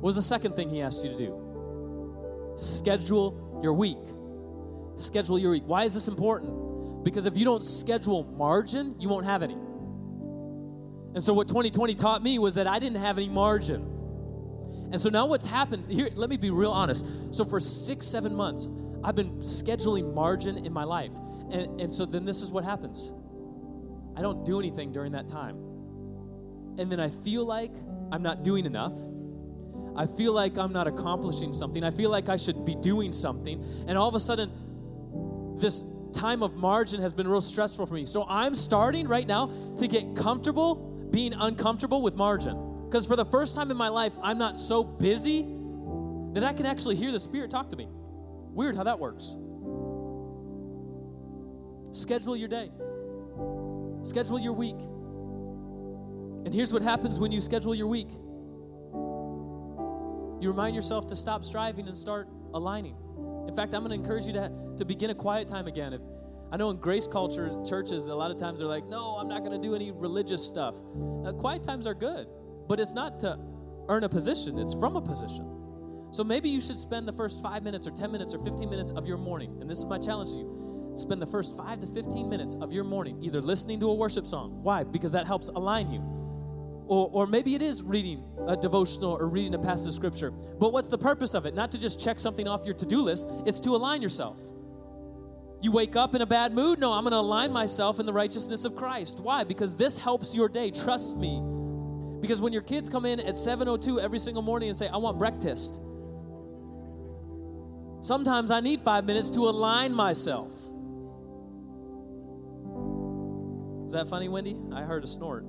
What 0.00 0.04
was 0.04 0.16
the 0.16 0.22
second 0.22 0.54
thing 0.54 0.70
he 0.70 0.80
asked 0.80 1.04
you 1.04 1.10
to 1.10 1.16
do? 1.16 2.52
Schedule 2.56 3.60
your 3.62 3.74
week. 3.74 3.98
Schedule 4.96 5.38
your 5.38 5.52
week. 5.52 5.64
Why 5.66 5.84
is 5.84 5.94
this 5.94 6.08
important? 6.08 7.04
Because 7.04 7.26
if 7.26 7.36
you 7.36 7.44
don't 7.44 7.64
schedule 7.64 8.24
margin, 8.24 8.94
you 8.98 9.08
won't 9.08 9.26
have 9.26 9.42
any. 9.42 9.54
And 11.14 11.22
so, 11.22 11.32
what 11.32 11.48
2020 11.48 11.94
taught 11.94 12.22
me 12.22 12.38
was 12.38 12.54
that 12.54 12.66
I 12.66 12.78
didn't 12.78 13.00
have 13.00 13.18
any 13.18 13.28
margin. 13.28 13.82
And 14.92 15.00
so, 15.00 15.10
now 15.10 15.26
what's 15.26 15.46
happened 15.46 15.90
here, 15.90 16.10
let 16.14 16.30
me 16.30 16.36
be 16.36 16.50
real 16.50 16.70
honest. 16.70 17.06
So, 17.30 17.44
for 17.44 17.60
six, 17.60 18.06
seven 18.06 18.34
months, 18.34 18.68
I've 19.02 19.16
been 19.16 19.38
scheduling 19.40 20.14
margin 20.14 20.64
in 20.66 20.72
my 20.72 20.84
life. 20.84 21.12
And, 21.50 21.80
and 21.80 21.92
so, 21.92 22.06
then 22.06 22.24
this 22.24 22.42
is 22.42 22.50
what 22.52 22.64
happens 22.64 23.12
I 24.16 24.22
don't 24.22 24.44
do 24.44 24.58
anything 24.60 24.92
during 24.92 25.12
that 25.12 25.28
time. 25.28 25.56
and 26.78 26.90
then 26.90 27.00
I 27.00 27.10
feel 27.10 27.44
like 27.44 27.72
I'm 28.12 28.22
not 28.22 28.44
doing 28.44 28.66
enough. 28.66 28.94
I 29.98 30.06
feel 30.06 30.32
like 30.32 30.56
I'm 30.56 30.72
not 30.72 30.86
accomplishing 30.86 31.52
something. 31.52 31.82
I 31.82 31.90
feel 31.90 32.08
like 32.08 32.28
I 32.28 32.36
should 32.36 32.64
be 32.64 32.76
doing 32.76 33.10
something. 33.12 33.64
And 33.88 33.98
all 33.98 34.08
of 34.08 34.14
a 34.14 34.20
sudden, 34.20 35.56
this 35.58 35.82
time 36.12 36.44
of 36.44 36.54
margin 36.54 37.02
has 37.02 37.12
been 37.12 37.26
real 37.26 37.40
stressful 37.40 37.84
for 37.84 37.94
me. 37.94 38.06
So 38.06 38.24
I'm 38.28 38.54
starting 38.54 39.08
right 39.08 39.26
now 39.26 39.50
to 39.76 39.88
get 39.88 40.14
comfortable 40.14 40.76
being 41.10 41.32
uncomfortable 41.32 42.00
with 42.00 42.14
margin. 42.14 42.84
Because 42.84 43.06
for 43.06 43.16
the 43.16 43.24
first 43.24 43.56
time 43.56 43.72
in 43.72 43.76
my 43.76 43.88
life, 43.88 44.12
I'm 44.22 44.38
not 44.38 44.56
so 44.56 44.84
busy 44.84 45.42
that 46.34 46.44
I 46.44 46.52
can 46.52 46.64
actually 46.64 46.94
hear 46.94 47.10
the 47.10 47.18
Spirit 47.18 47.50
talk 47.50 47.68
to 47.70 47.76
me. 47.76 47.88
Weird 47.90 48.76
how 48.76 48.84
that 48.84 49.00
works. 49.00 49.34
Schedule 51.90 52.36
your 52.36 52.48
day, 52.48 52.70
schedule 54.04 54.38
your 54.38 54.52
week. 54.52 54.78
And 56.44 56.54
here's 56.54 56.72
what 56.72 56.82
happens 56.82 57.18
when 57.18 57.32
you 57.32 57.40
schedule 57.40 57.74
your 57.74 57.88
week 57.88 58.10
you 60.40 60.50
remind 60.50 60.74
yourself 60.74 61.06
to 61.08 61.16
stop 61.16 61.44
striving 61.44 61.88
and 61.88 61.96
start 61.96 62.28
aligning. 62.54 62.96
In 63.48 63.54
fact, 63.56 63.74
I'm 63.74 63.80
going 63.80 63.90
to 63.90 63.96
encourage 63.96 64.24
you 64.26 64.32
to, 64.34 64.52
to 64.76 64.84
begin 64.84 65.10
a 65.10 65.14
quiet 65.14 65.48
time 65.48 65.66
again. 65.66 65.92
If 65.92 66.00
I 66.52 66.56
know 66.56 66.70
in 66.70 66.76
grace 66.76 67.06
culture 67.06 67.50
churches, 67.66 68.06
a 68.06 68.14
lot 68.14 68.30
of 68.30 68.38
times 68.38 68.58
they're 68.60 68.68
like, 68.68 68.86
no, 68.86 69.16
I'm 69.16 69.28
not 69.28 69.40
going 69.40 69.60
to 69.60 69.66
do 69.66 69.74
any 69.74 69.90
religious 69.90 70.46
stuff. 70.46 70.74
Uh, 71.24 71.32
quiet 71.32 71.62
times 71.62 71.86
are 71.86 71.94
good, 71.94 72.28
but 72.68 72.78
it's 72.78 72.94
not 72.94 73.18
to 73.20 73.38
earn 73.88 74.04
a 74.04 74.08
position, 74.08 74.58
it's 74.58 74.74
from 74.74 74.96
a 74.96 75.00
position. 75.00 75.54
So 76.10 76.24
maybe 76.24 76.48
you 76.48 76.60
should 76.60 76.78
spend 76.78 77.06
the 77.06 77.12
first 77.12 77.42
five 77.42 77.62
minutes 77.62 77.86
or 77.86 77.90
10 77.90 78.10
minutes 78.12 78.32
or 78.32 78.42
15 78.42 78.70
minutes 78.70 78.92
of 78.92 79.06
your 79.06 79.18
morning, 79.18 79.58
and 79.60 79.68
this 79.68 79.78
is 79.78 79.84
my 79.84 79.98
challenge 79.98 80.30
to 80.30 80.38
you. 80.38 80.92
Spend 80.94 81.20
the 81.20 81.26
first 81.26 81.56
five 81.56 81.80
to 81.80 81.86
15 81.86 82.28
minutes 82.28 82.56
of 82.60 82.72
your 82.72 82.84
morning 82.84 83.22
either 83.22 83.40
listening 83.40 83.78
to 83.80 83.86
a 83.90 83.94
worship 83.94 84.26
song. 84.26 84.62
Why? 84.62 84.84
Because 84.84 85.12
that 85.12 85.26
helps 85.26 85.48
align 85.48 85.90
you 85.90 86.17
or, 86.88 87.10
or 87.12 87.26
maybe 87.26 87.54
it 87.54 87.62
is 87.62 87.82
reading 87.82 88.24
a 88.46 88.56
devotional 88.56 89.12
or 89.12 89.28
reading 89.28 89.54
a 89.54 89.58
passage 89.58 89.88
of 89.88 89.94
scripture. 89.94 90.30
But 90.30 90.72
what's 90.72 90.88
the 90.88 90.98
purpose 90.98 91.34
of 91.34 91.46
it? 91.46 91.54
Not 91.54 91.70
to 91.72 91.78
just 91.78 92.00
check 92.00 92.18
something 92.18 92.48
off 92.48 92.64
your 92.64 92.74
to 92.74 92.86
do 92.86 93.02
list, 93.02 93.28
it's 93.46 93.60
to 93.60 93.76
align 93.76 94.02
yourself. 94.02 94.38
You 95.60 95.72
wake 95.72 95.96
up 95.96 96.14
in 96.14 96.22
a 96.22 96.26
bad 96.26 96.52
mood? 96.52 96.78
No, 96.78 96.92
I'm 96.92 97.02
going 97.02 97.12
to 97.12 97.18
align 97.18 97.52
myself 97.52 97.98
in 98.00 98.06
the 98.06 98.12
righteousness 98.12 98.64
of 98.64 98.76
Christ. 98.76 99.20
Why? 99.20 99.44
Because 99.44 99.76
this 99.76 99.98
helps 99.98 100.34
your 100.34 100.48
day. 100.48 100.70
Trust 100.70 101.16
me. 101.16 101.42
Because 102.20 102.40
when 102.40 102.52
your 102.52 102.62
kids 102.62 102.88
come 102.88 103.04
in 103.04 103.20
at 103.20 103.34
7:02 103.34 104.00
every 104.00 104.18
single 104.18 104.42
morning 104.42 104.68
and 104.68 104.78
say, 104.78 104.88
"I 104.88 104.96
want 104.96 105.18
breakfast," 105.18 105.80
sometimes 108.00 108.50
I 108.50 108.60
need 108.60 108.80
5 108.80 109.04
minutes 109.04 109.30
to 109.30 109.48
align 109.48 109.92
myself. 109.94 110.52
Is 113.86 113.92
that 113.92 114.08
funny, 114.08 114.28
Wendy? 114.28 114.56
I 114.72 114.82
heard 114.82 115.04
a 115.04 115.06
snort. 115.06 115.44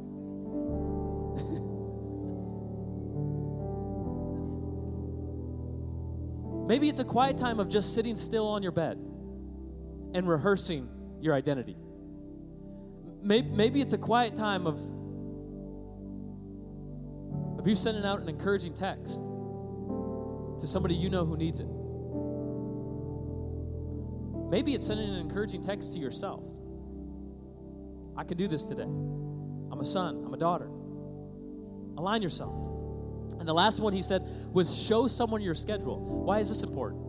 Maybe 6.70 6.88
it's 6.88 7.00
a 7.00 7.04
quiet 7.04 7.36
time 7.36 7.60
of 7.60 7.68
just 7.68 7.96
sitting 7.96 8.16
still 8.16 8.48
on 8.48 8.62
your 8.62 8.72
bed 8.72 8.96
and 10.14 10.30
rehearsing 10.30 10.88
your 11.20 11.34
identity. 11.34 11.76
Maybe 13.24 13.82
it's 13.82 13.94
a 13.94 13.98
quiet 13.98 14.36
time 14.36 14.68
of, 14.68 14.76
of 17.60 17.68
you 17.68 17.74
sending 17.74 18.06
out 18.06 18.20
an 18.20 18.30
encouraging 18.30 18.76
text 18.76 19.18
to 19.18 20.68
somebody 20.68 20.94
you 20.94 21.10
know 21.10 21.26
who 21.26 21.38
needs 21.38 21.60
it. 21.60 21.66
Maybe 24.52 24.76
it's 24.76 24.86
sending 24.86 25.10
an 25.10 25.16
encouraging 25.16 25.64
text 25.64 25.94
to 25.94 26.00
yourself. 26.00 26.44
I 28.16 28.24
can 28.24 28.38
do 28.38 28.48
this 28.48 28.66
today. 28.66 28.84
I'm 28.84 29.80
a 29.80 29.86
son, 29.86 30.22
I'm 30.24 30.36
a 30.36 30.38
daughter. 30.38 30.70
Align 31.98 32.22
yourself. 32.22 32.69
And 33.39 33.47
the 33.47 33.54
last 33.54 33.80
one 33.80 33.93
he 33.93 34.02
said 34.02 34.23
was 34.52 34.75
show 34.75 35.08
someone 35.08 35.41
your 35.41 35.56
schedule. 35.56 36.23
Why 36.25 36.39
is 36.39 36.49
this 36.49 36.63
important? 36.63 37.02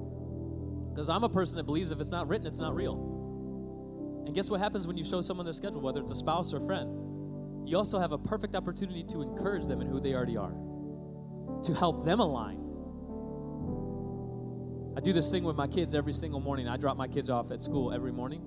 Because 0.90 1.10
I'm 1.10 1.24
a 1.24 1.28
person 1.28 1.56
that 1.56 1.64
believes 1.64 1.90
if 1.90 2.00
it's 2.00 2.12
not 2.12 2.28
written, 2.28 2.46
it's 2.46 2.60
not 2.60 2.74
real. 2.74 4.22
And 4.26 4.34
guess 4.34 4.48
what 4.48 4.60
happens 4.60 4.86
when 4.86 4.96
you 4.96 5.04
show 5.04 5.20
someone 5.20 5.44
the 5.46 5.52
schedule, 5.52 5.80
whether 5.80 6.00
it's 6.00 6.12
a 6.12 6.16
spouse 6.16 6.54
or 6.54 6.60
friend? 6.60 7.68
You 7.68 7.76
also 7.76 7.98
have 7.98 8.12
a 8.12 8.18
perfect 8.18 8.54
opportunity 8.54 9.02
to 9.04 9.22
encourage 9.22 9.66
them 9.66 9.80
in 9.80 9.88
who 9.88 10.00
they 10.00 10.14
already 10.14 10.36
are, 10.36 10.54
to 11.64 11.74
help 11.74 12.04
them 12.04 12.20
align. 12.20 12.58
I 14.96 15.00
do 15.00 15.12
this 15.12 15.30
thing 15.30 15.44
with 15.44 15.56
my 15.56 15.66
kids 15.66 15.94
every 15.94 16.12
single 16.12 16.40
morning. 16.40 16.68
I 16.68 16.76
drop 16.76 16.96
my 16.96 17.08
kids 17.08 17.30
off 17.30 17.50
at 17.50 17.62
school 17.62 17.92
every 17.92 18.12
morning 18.12 18.42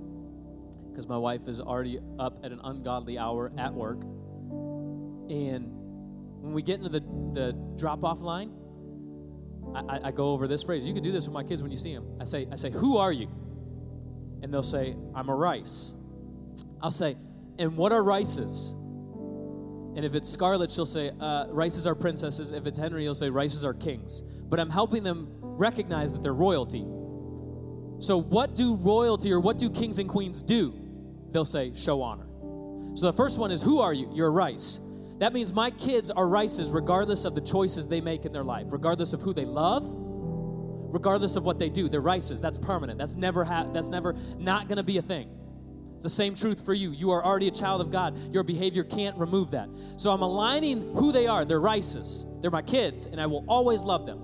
because 0.89 1.07
my 1.07 1.17
wife 1.17 1.47
is 1.47 1.59
already 1.59 1.99
up 2.19 2.39
at 2.43 2.51
an 2.51 2.59
ungodly 2.63 3.17
hour 3.17 3.51
at 3.57 3.73
work. 3.73 4.03
And 5.29 5.82
when 6.43 6.53
we 6.53 6.61
get 6.61 6.77
into 6.77 6.89
the, 6.89 6.99
the 6.99 7.53
drop 7.77 8.03
off 8.03 8.19
line, 8.19 8.51
I, 9.73 10.09
I, 10.09 10.11
go 10.11 10.31
over 10.31 10.45
this 10.45 10.61
phrase. 10.61 10.85
You 10.85 10.93
can 10.93 11.01
do 11.01 11.13
this 11.13 11.25
with 11.25 11.33
my 11.33 11.41
kids 11.41 11.61
when 11.63 11.71
you 11.71 11.77
see 11.77 11.93
them. 11.93 12.05
I 12.19 12.25
say, 12.25 12.47
I 12.51 12.57
say, 12.57 12.69
who 12.69 12.97
are 12.97 13.13
you? 13.13 13.29
And 14.41 14.53
they'll 14.53 14.61
say, 14.61 14.93
I'm 15.15 15.29
a 15.29 15.35
rice. 15.35 15.93
I'll 16.81 16.91
say, 16.91 17.15
and 17.57 17.77
what 17.77 17.93
are 17.93 18.03
rices? 18.03 18.73
And 19.95 20.03
if 20.03 20.15
it's 20.15 20.29
Scarlett, 20.29 20.69
she'll 20.69 20.85
say, 20.85 21.11
uh, 21.17 21.45
rices 21.49 21.87
are 21.87 21.95
princesses. 21.95 22.51
If 22.51 22.67
it's 22.67 22.77
Henry, 22.77 23.03
he'll 23.03 23.15
say, 23.15 23.29
rices 23.29 23.63
are 23.63 23.73
kings. 23.73 24.21
But 24.49 24.59
I'm 24.59 24.69
helping 24.69 25.01
them 25.01 25.29
recognize 25.39 26.11
that 26.11 26.23
they're 26.23 26.33
royalty. 26.33 26.85
So, 27.99 28.17
what 28.17 28.53
do 28.53 28.75
royalty 28.75 29.31
or 29.31 29.39
what 29.39 29.57
do 29.57 29.69
kings 29.69 29.97
and 29.97 30.09
queens 30.09 30.43
do? 30.43 30.73
They'll 31.31 31.45
say, 31.45 31.71
show 31.73 32.01
honor. 32.01 32.27
So, 32.95 33.05
the 33.05 33.13
first 33.13 33.39
one 33.39 33.49
is, 33.49 33.61
who 33.61 33.79
are 33.79 33.93
you? 33.93 34.11
You're 34.13 34.27
a 34.27 34.31
rice. 34.31 34.81
That 35.23 35.31
means 35.31 35.53
my 35.53 35.71
kids 35.71 36.11
are 36.11 36.27
rices 36.27 36.69
regardless 36.69 37.23
of 37.23 37.33
the 37.33 37.39
choices 37.39 37.87
they 37.87 38.01
make 38.01 38.25
in 38.25 38.33
their 38.33 38.43
life, 38.43 38.67
regardless 38.71 39.13
of 39.13 39.21
who 39.21 39.33
they 39.33 39.45
love, 39.45 39.85
regardless 39.87 41.37
of 41.37 41.45
what 41.45 41.57
they 41.57 41.69
do. 41.69 41.87
They're 41.87 42.01
rices. 42.01 42.41
That's 42.41 42.57
permanent. 42.57 42.99
That's 42.99 43.15
never 43.15 43.45
ha- 43.45 43.69
that's 43.71 43.87
never 43.87 44.17
not 44.37 44.67
going 44.67 44.75
to 44.75 44.83
be 44.83 44.97
a 44.97 45.01
thing. 45.01 45.29
It's 45.95 46.03
the 46.03 46.09
same 46.09 46.35
truth 46.35 46.65
for 46.65 46.73
you. 46.73 46.91
You 46.91 47.11
are 47.11 47.23
already 47.23 47.47
a 47.47 47.51
child 47.51 47.79
of 47.79 47.89
God. 47.89 48.17
Your 48.33 48.43
behavior 48.43 48.83
can't 48.83 49.17
remove 49.17 49.51
that. 49.51 49.69
So 49.95 50.11
I'm 50.11 50.23
aligning 50.23 50.93
who 50.93 51.13
they 51.13 51.25
are. 51.25 51.45
They're 51.45 51.61
rices. 51.61 52.25
They're 52.41 52.51
my 52.51 52.61
kids, 52.61 53.05
and 53.05 53.21
I 53.21 53.25
will 53.27 53.45
always 53.47 53.79
love 53.79 54.05
them. 54.05 54.19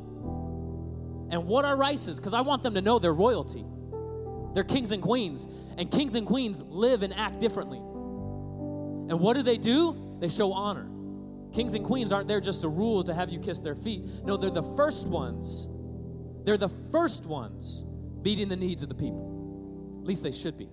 And 1.31 1.45
what 1.45 1.63
are 1.63 1.77
rices? 1.77 2.17
Because 2.17 2.33
I 2.33 2.41
want 2.41 2.61
them 2.61 2.73
to 2.73 2.81
know 2.81 2.99
they're 2.99 3.13
royalty. 3.13 3.63
They're 4.53 4.65
kings 4.65 4.91
and 4.91 5.01
queens. 5.01 5.47
And 5.77 5.89
kings 5.89 6.15
and 6.15 6.27
queens 6.27 6.59
live 6.59 7.03
and 7.03 7.13
act 7.13 7.39
differently. 7.39 7.77
And 7.77 9.17
what 9.21 9.37
do 9.37 9.43
they 9.43 9.57
do? 9.57 10.17
They 10.19 10.27
show 10.27 10.51
honor. 10.51 10.88
Kings 11.53 11.73
and 11.73 11.83
queens 11.83 12.11
aren't 12.11 12.27
there 12.27 12.41
just 12.41 12.61
to 12.61 12.69
rule 12.69 13.03
to 13.03 13.13
have 13.13 13.29
you 13.31 13.39
kiss 13.39 13.59
their 13.59 13.75
feet. 13.75 14.03
No, 14.23 14.37
they're 14.37 14.49
the 14.49 14.75
first 14.75 15.07
ones. 15.07 15.67
They're 16.45 16.57
the 16.57 16.69
first 16.91 17.25
ones 17.25 17.85
meeting 18.23 18.49
the 18.49 18.55
needs 18.55 18.83
of 18.83 18.89
the 18.89 18.95
people. 18.95 19.99
At 20.01 20.07
least 20.07 20.23
they 20.23 20.31
should 20.31 20.57
be. 20.57 20.69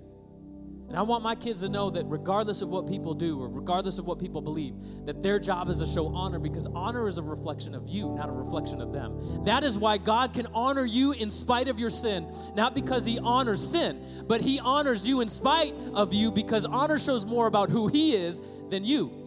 And 0.89 0.97
I 0.97 1.03
want 1.03 1.25
my 1.25 1.35
kids 1.35 1.63
to 1.63 1.69
know 1.69 1.91
that 1.91 2.05
regardless 2.07 2.63
of 2.63 2.69
what 2.69 2.87
people 2.87 3.13
do 3.13 3.41
or 3.41 3.49
regardless 3.49 3.99
of 3.99 4.05
what 4.05 4.21
people 4.21 4.41
believe, 4.41 4.75
that 5.05 5.21
their 5.21 5.41
job 5.41 5.69
is 5.69 5.79
to 5.79 5.87
show 5.87 6.07
honor 6.15 6.39
because 6.39 6.69
honor 6.75 7.09
is 7.09 7.19
a 7.19 7.23
reflection 7.23 7.75
of 7.75 7.89
you, 7.89 8.15
not 8.15 8.29
a 8.29 8.33
reflection 8.33 8.81
of 8.81 8.93
them. 8.93 9.43
That 9.45 9.65
is 9.65 9.77
why 9.79 9.99
God 9.99 10.33
can 10.33 10.47
honor 10.55 10.85
you 10.85 11.11
in 11.13 11.29
spite 11.29 11.67
of 11.67 11.81
your 11.81 11.91
sin, 11.91 12.31
not 12.55 12.75
because 12.75 13.05
He 13.05 13.19
honors 13.19 13.69
sin, 13.69 14.25
but 14.29 14.41
He 14.41 14.61
honors 14.61 15.07
you 15.07 15.23
in 15.23 15.29
spite 15.29 15.75
of 15.93 16.15
you 16.15 16.31
because 16.31 16.65
honor 16.65 17.01
shows 17.01 17.27
more 17.27 17.49
about 17.49 17.69
who 17.69 17.89
He 17.89 18.15
is 18.15 18.41
than 18.71 18.85
you. 18.85 19.26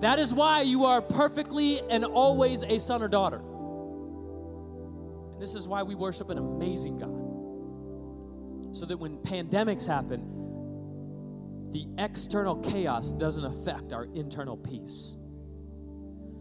That 0.00 0.18
is 0.20 0.32
why 0.32 0.62
you 0.62 0.84
are 0.84 1.02
perfectly 1.02 1.80
and 1.90 2.04
always 2.04 2.62
a 2.62 2.78
son 2.78 3.02
or 3.02 3.08
daughter. 3.08 3.40
And 5.32 5.42
this 5.42 5.54
is 5.54 5.66
why 5.66 5.82
we 5.82 5.96
worship 5.96 6.30
an 6.30 6.38
amazing 6.38 6.98
God. 6.98 8.76
So 8.76 8.86
that 8.86 8.96
when 8.96 9.18
pandemics 9.18 9.86
happen, 9.86 10.34
the 11.72 11.86
external 11.98 12.56
chaos 12.58 13.10
doesn't 13.12 13.44
affect 13.44 13.92
our 13.92 14.04
internal 14.14 14.56
peace. 14.56 15.16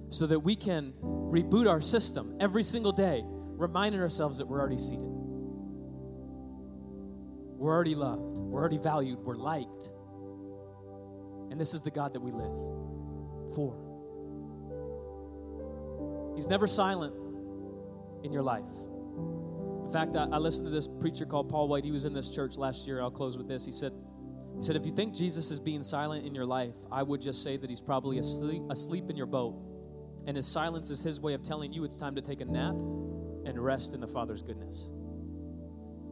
So 0.10 0.28
that 0.28 0.40
we 0.40 0.56
can 0.56 0.94
reboot 1.02 1.68
our 1.68 1.82
system 1.82 2.38
every 2.40 2.64
single 2.64 2.92
day, 2.92 3.24
reminding 3.26 4.02
ourselves 4.02 4.38
that 4.38 4.48
we're 4.48 4.60
already 4.60 4.78
seated. 4.78 5.08
We're 7.58 7.74
already 7.74 7.96
loved. 7.96 8.38
We're 8.38 8.60
already 8.60 8.78
valued. 8.78 9.18
We're 9.18 9.36
liked. 9.36 9.90
And 11.50 11.60
this 11.60 11.74
is 11.74 11.82
the 11.82 11.90
God 11.90 12.14
that 12.14 12.22
we 12.22 12.32
live 12.32 12.97
for. 13.54 13.88
He's 16.38 16.48
never 16.48 16.68
silent 16.68 17.16
in 18.24 18.32
your 18.32 18.44
life. 18.44 18.70
In 19.86 19.90
fact, 19.92 20.16
I, 20.16 20.26
I, 20.26 20.38
listened 20.38 20.68
to 20.68 20.70
this 20.70 20.88
preacher 20.88 21.26
called 21.26 21.50
Paul 21.50 21.68
White. 21.68 21.84
He 21.84 21.92
was 21.92 22.06
in 22.06 22.14
this 22.14 22.30
church 22.30 22.58
last 22.58 22.86
year. 22.86 23.02
I'll 23.02 23.10
close 23.10 23.38
with 23.38 23.48
this. 23.48 23.66
He 23.66 23.72
said, 23.72 23.92
he 24.56 24.62
said, 24.62 24.76
if 24.76 24.86
you 24.86 24.94
think 24.96 25.16
Jesus 25.16 25.50
is 25.50 25.60
being 25.60 25.82
silent 25.82 26.28
in 26.28 26.36
your 26.36 26.46
life, 26.46 26.76
I 26.92 27.02
would 27.02 27.22
just 27.22 27.42
say 27.42 27.58
that 27.58 27.70
he's 27.70 27.82
probably 27.82 28.20
asleep, 28.20 28.62
asleep 28.70 29.10
in 29.10 29.16
your 29.16 29.26
boat. 29.26 29.56
And 30.28 30.38
his 30.38 30.46
silence 30.46 30.92
is 30.92 31.02
his 31.02 31.20
way 31.20 31.34
of 31.34 31.42
telling 31.42 31.74
you 31.74 31.86
it's 31.86 31.98
time 31.98 32.14
to 32.16 32.22
take 32.22 32.42
a 32.42 32.46
nap 32.46 32.76
and 32.76 33.58
rest 33.58 33.94
in 33.96 34.00
the 34.00 34.08
Father's 34.08 34.44
goodness. 34.44 34.92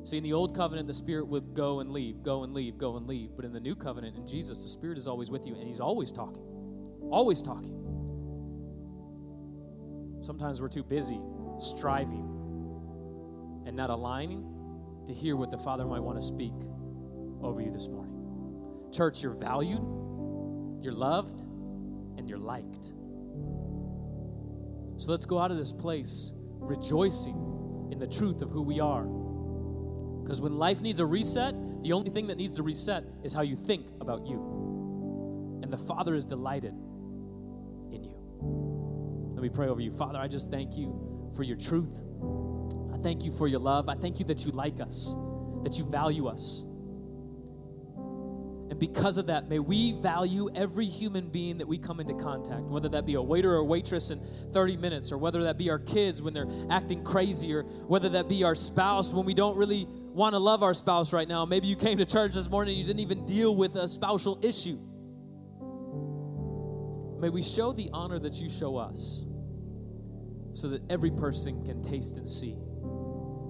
See, 0.05 0.17
in 0.17 0.23
the 0.23 0.33
old 0.33 0.55
covenant, 0.55 0.87
the 0.87 0.93
Spirit 0.93 1.27
would 1.27 1.53
go 1.53 1.81
and 1.81 1.91
leave, 1.91 2.23
go 2.23 2.43
and 2.43 2.53
leave, 2.53 2.79
go 2.79 2.97
and 2.97 3.05
leave. 3.05 3.31
But 3.35 3.45
in 3.45 3.53
the 3.53 3.59
new 3.59 3.75
covenant, 3.75 4.15
in 4.15 4.25
Jesus, 4.25 4.63
the 4.63 4.69
Spirit 4.69 4.97
is 4.97 5.07
always 5.07 5.29
with 5.29 5.45
you 5.45 5.53
and 5.53 5.67
he's 5.67 5.79
always 5.79 6.11
talking 6.11 6.54
always 7.11 7.41
talking. 7.41 7.73
Sometimes 10.21 10.61
we're 10.61 10.69
too 10.69 10.83
busy 10.83 11.19
striving 11.59 12.31
and 13.65 13.75
not 13.75 13.89
aligning 13.89 14.45
to 15.05 15.13
hear 15.13 15.35
what 15.35 15.51
the 15.51 15.57
Father 15.57 15.85
might 15.85 16.01
want 16.01 16.19
to 16.19 16.25
speak 16.25 16.53
over 17.41 17.61
you 17.61 17.71
this 17.71 17.87
morning. 17.87 18.91
Church, 18.91 19.21
you're 19.21 19.35
valued, 19.35 19.81
you're 20.81 20.93
loved, 20.93 21.41
and 22.17 22.27
you're 22.27 22.39
liked. 22.39 22.93
So 24.97 25.11
let's 25.11 25.25
go 25.25 25.39
out 25.39 25.51
of 25.51 25.57
this 25.57 25.71
place 25.71 26.33
rejoicing 26.59 27.89
in 27.91 27.99
the 27.99 28.07
truth 28.07 28.41
of 28.41 28.49
who 28.49 28.61
we 28.61 28.79
are. 28.79 29.05
Because 30.23 30.41
when 30.41 30.53
life 30.53 30.81
needs 30.81 30.99
a 30.99 31.05
reset, 31.05 31.53
the 31.83 31.91
only 31.93 32.09
thing 32.09 32.27
that 32.27 32.37
needs 32.37 32.55
to 32.55 32.63
reset 32.63 33.03
is 33.23 33.33
how 33.33 33.41
you 33.41 33.55
think 33.55 33.89
about 34.01 34.25
you. 34.25 35.59
And 35.61 35.71
the 35.71 35.77
Father 35.77 36.15
is 36.15 36.25
delighted. 36.25 36.73
Me 39.45 39.49
pray 39.49 39.67
over 39.67 39.79
you. 39.79 39.91
Father, 39.91 40.17
I 40.17 40.27
just 40.27 40.49
thank 40.49 40.75
you 40.75 41.31
for 41.35 41.43
your 41.43 41.55
truth. 41.55 42.01
I 42.91 42.97
thank 43.03 43.23
you 43.23 43.31
for 43.31 43.47
your 43.47 43.59
love. 43.59 43.87
I 43.87 43.93
thank 43.93 44.17
you 44.17 44.25
that 44.25 44.43
you 44.43 44.51
like 44.51 44.81
us, 44.81 45.15
that 45.63 45.77
you 45.77 45.85
value 45.85 46.25
us. 46.25 46.63
And 48.71 48.79
because 48.79 49.19
of 49.19 49.27
that, 49.27 49.47
may 49.47 49.59
we 49.59 50.01
value 50.01 50.49
every 50.55 50.87
human 50.87 51.29
being 51.29 51.59
that 51.59 51.67
we 51.67 51.77
come 51.77 51.99
into 51.99 52.15
contact, 52.15 52.63
whether 52.63 52.89
that 52.89 53.05
be 53.05 53.13
a 53.13 53.21
waiter 53.21 53.53
or 53.53 53.63
waitress 53.63 54.09
in 54.09 54.19
30 54.51 54.77
minutes, 54.77 55.11
or 55.11 55.19
whether 55.19 55.43
that 55.43 55.59
be 55.59 55.69
our 55.69 55.77
kids 55.77 56.23
when 56.23 56.33
they're 56.33 56.49
acting 56.71 57.03
crazy, 57.03 57.53
or 57.53 57.61
whether 57.85 58.09
that 58.09 58.27
be 58.27 58.43
our 58.43 58.55
spouse 58.55 59.13
when 59.13 59.27
we 59.27 59.35
don't 59.35 59.57
really 59.57 59.85
want 59.87 60.33
to 60.33 60.39
love 60.39 60.63
our 60.63 60.73
spouse 60.73 61.13
right 61.13 61.27
now. 61.27 61.45
Maybe 61.45 61.67
you 61.67 61.75
came 61.75 61.99
to 61.99 62.05
church 62.07 62.33
this 62.33 62.49
morning 62.49 62.71
and 62.71 62.79
you 62.79 62.85
didn't 62.87 63.01
even 63.01 63.27
deal 63.27 63.55
with 63.55 63.75
a 63.75 63.87
spousal 63.87 64.39
issue. 64.41 64.79
May 67.19 67.29
we 67.29 67.43
show 67.43 67.73
the 67.73 67.91
honor 67.93 68.17
that 68.17 68.33
you 68.41 68.49
show 68.49 68.77
us 68.77 69.23
so 70.55 70.69
that 70.69 70.81
every 70.89 71.11
person 71.11 71.61
can 71.61 71.83
taste 71.83 72.15
and 72.15 72.29
see 72.29 72.55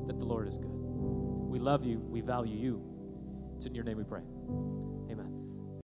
that 0.07 0.17
the 0.17 0.25
Lord 0.25 0.47
is 0.47 0.57
good. 0.57 0.71
We 0.71 1.59
love 1.59 1.85
you. 1.85 1.99
We 1.99 2.21
value 2.21 2.57
you. 2.57 2.81
It's 3.55 3.67
in 3.67 3.75
your 3.75 3.83
name 3.83 3.97
we 3.97 4.03
pray. 4.03 4.21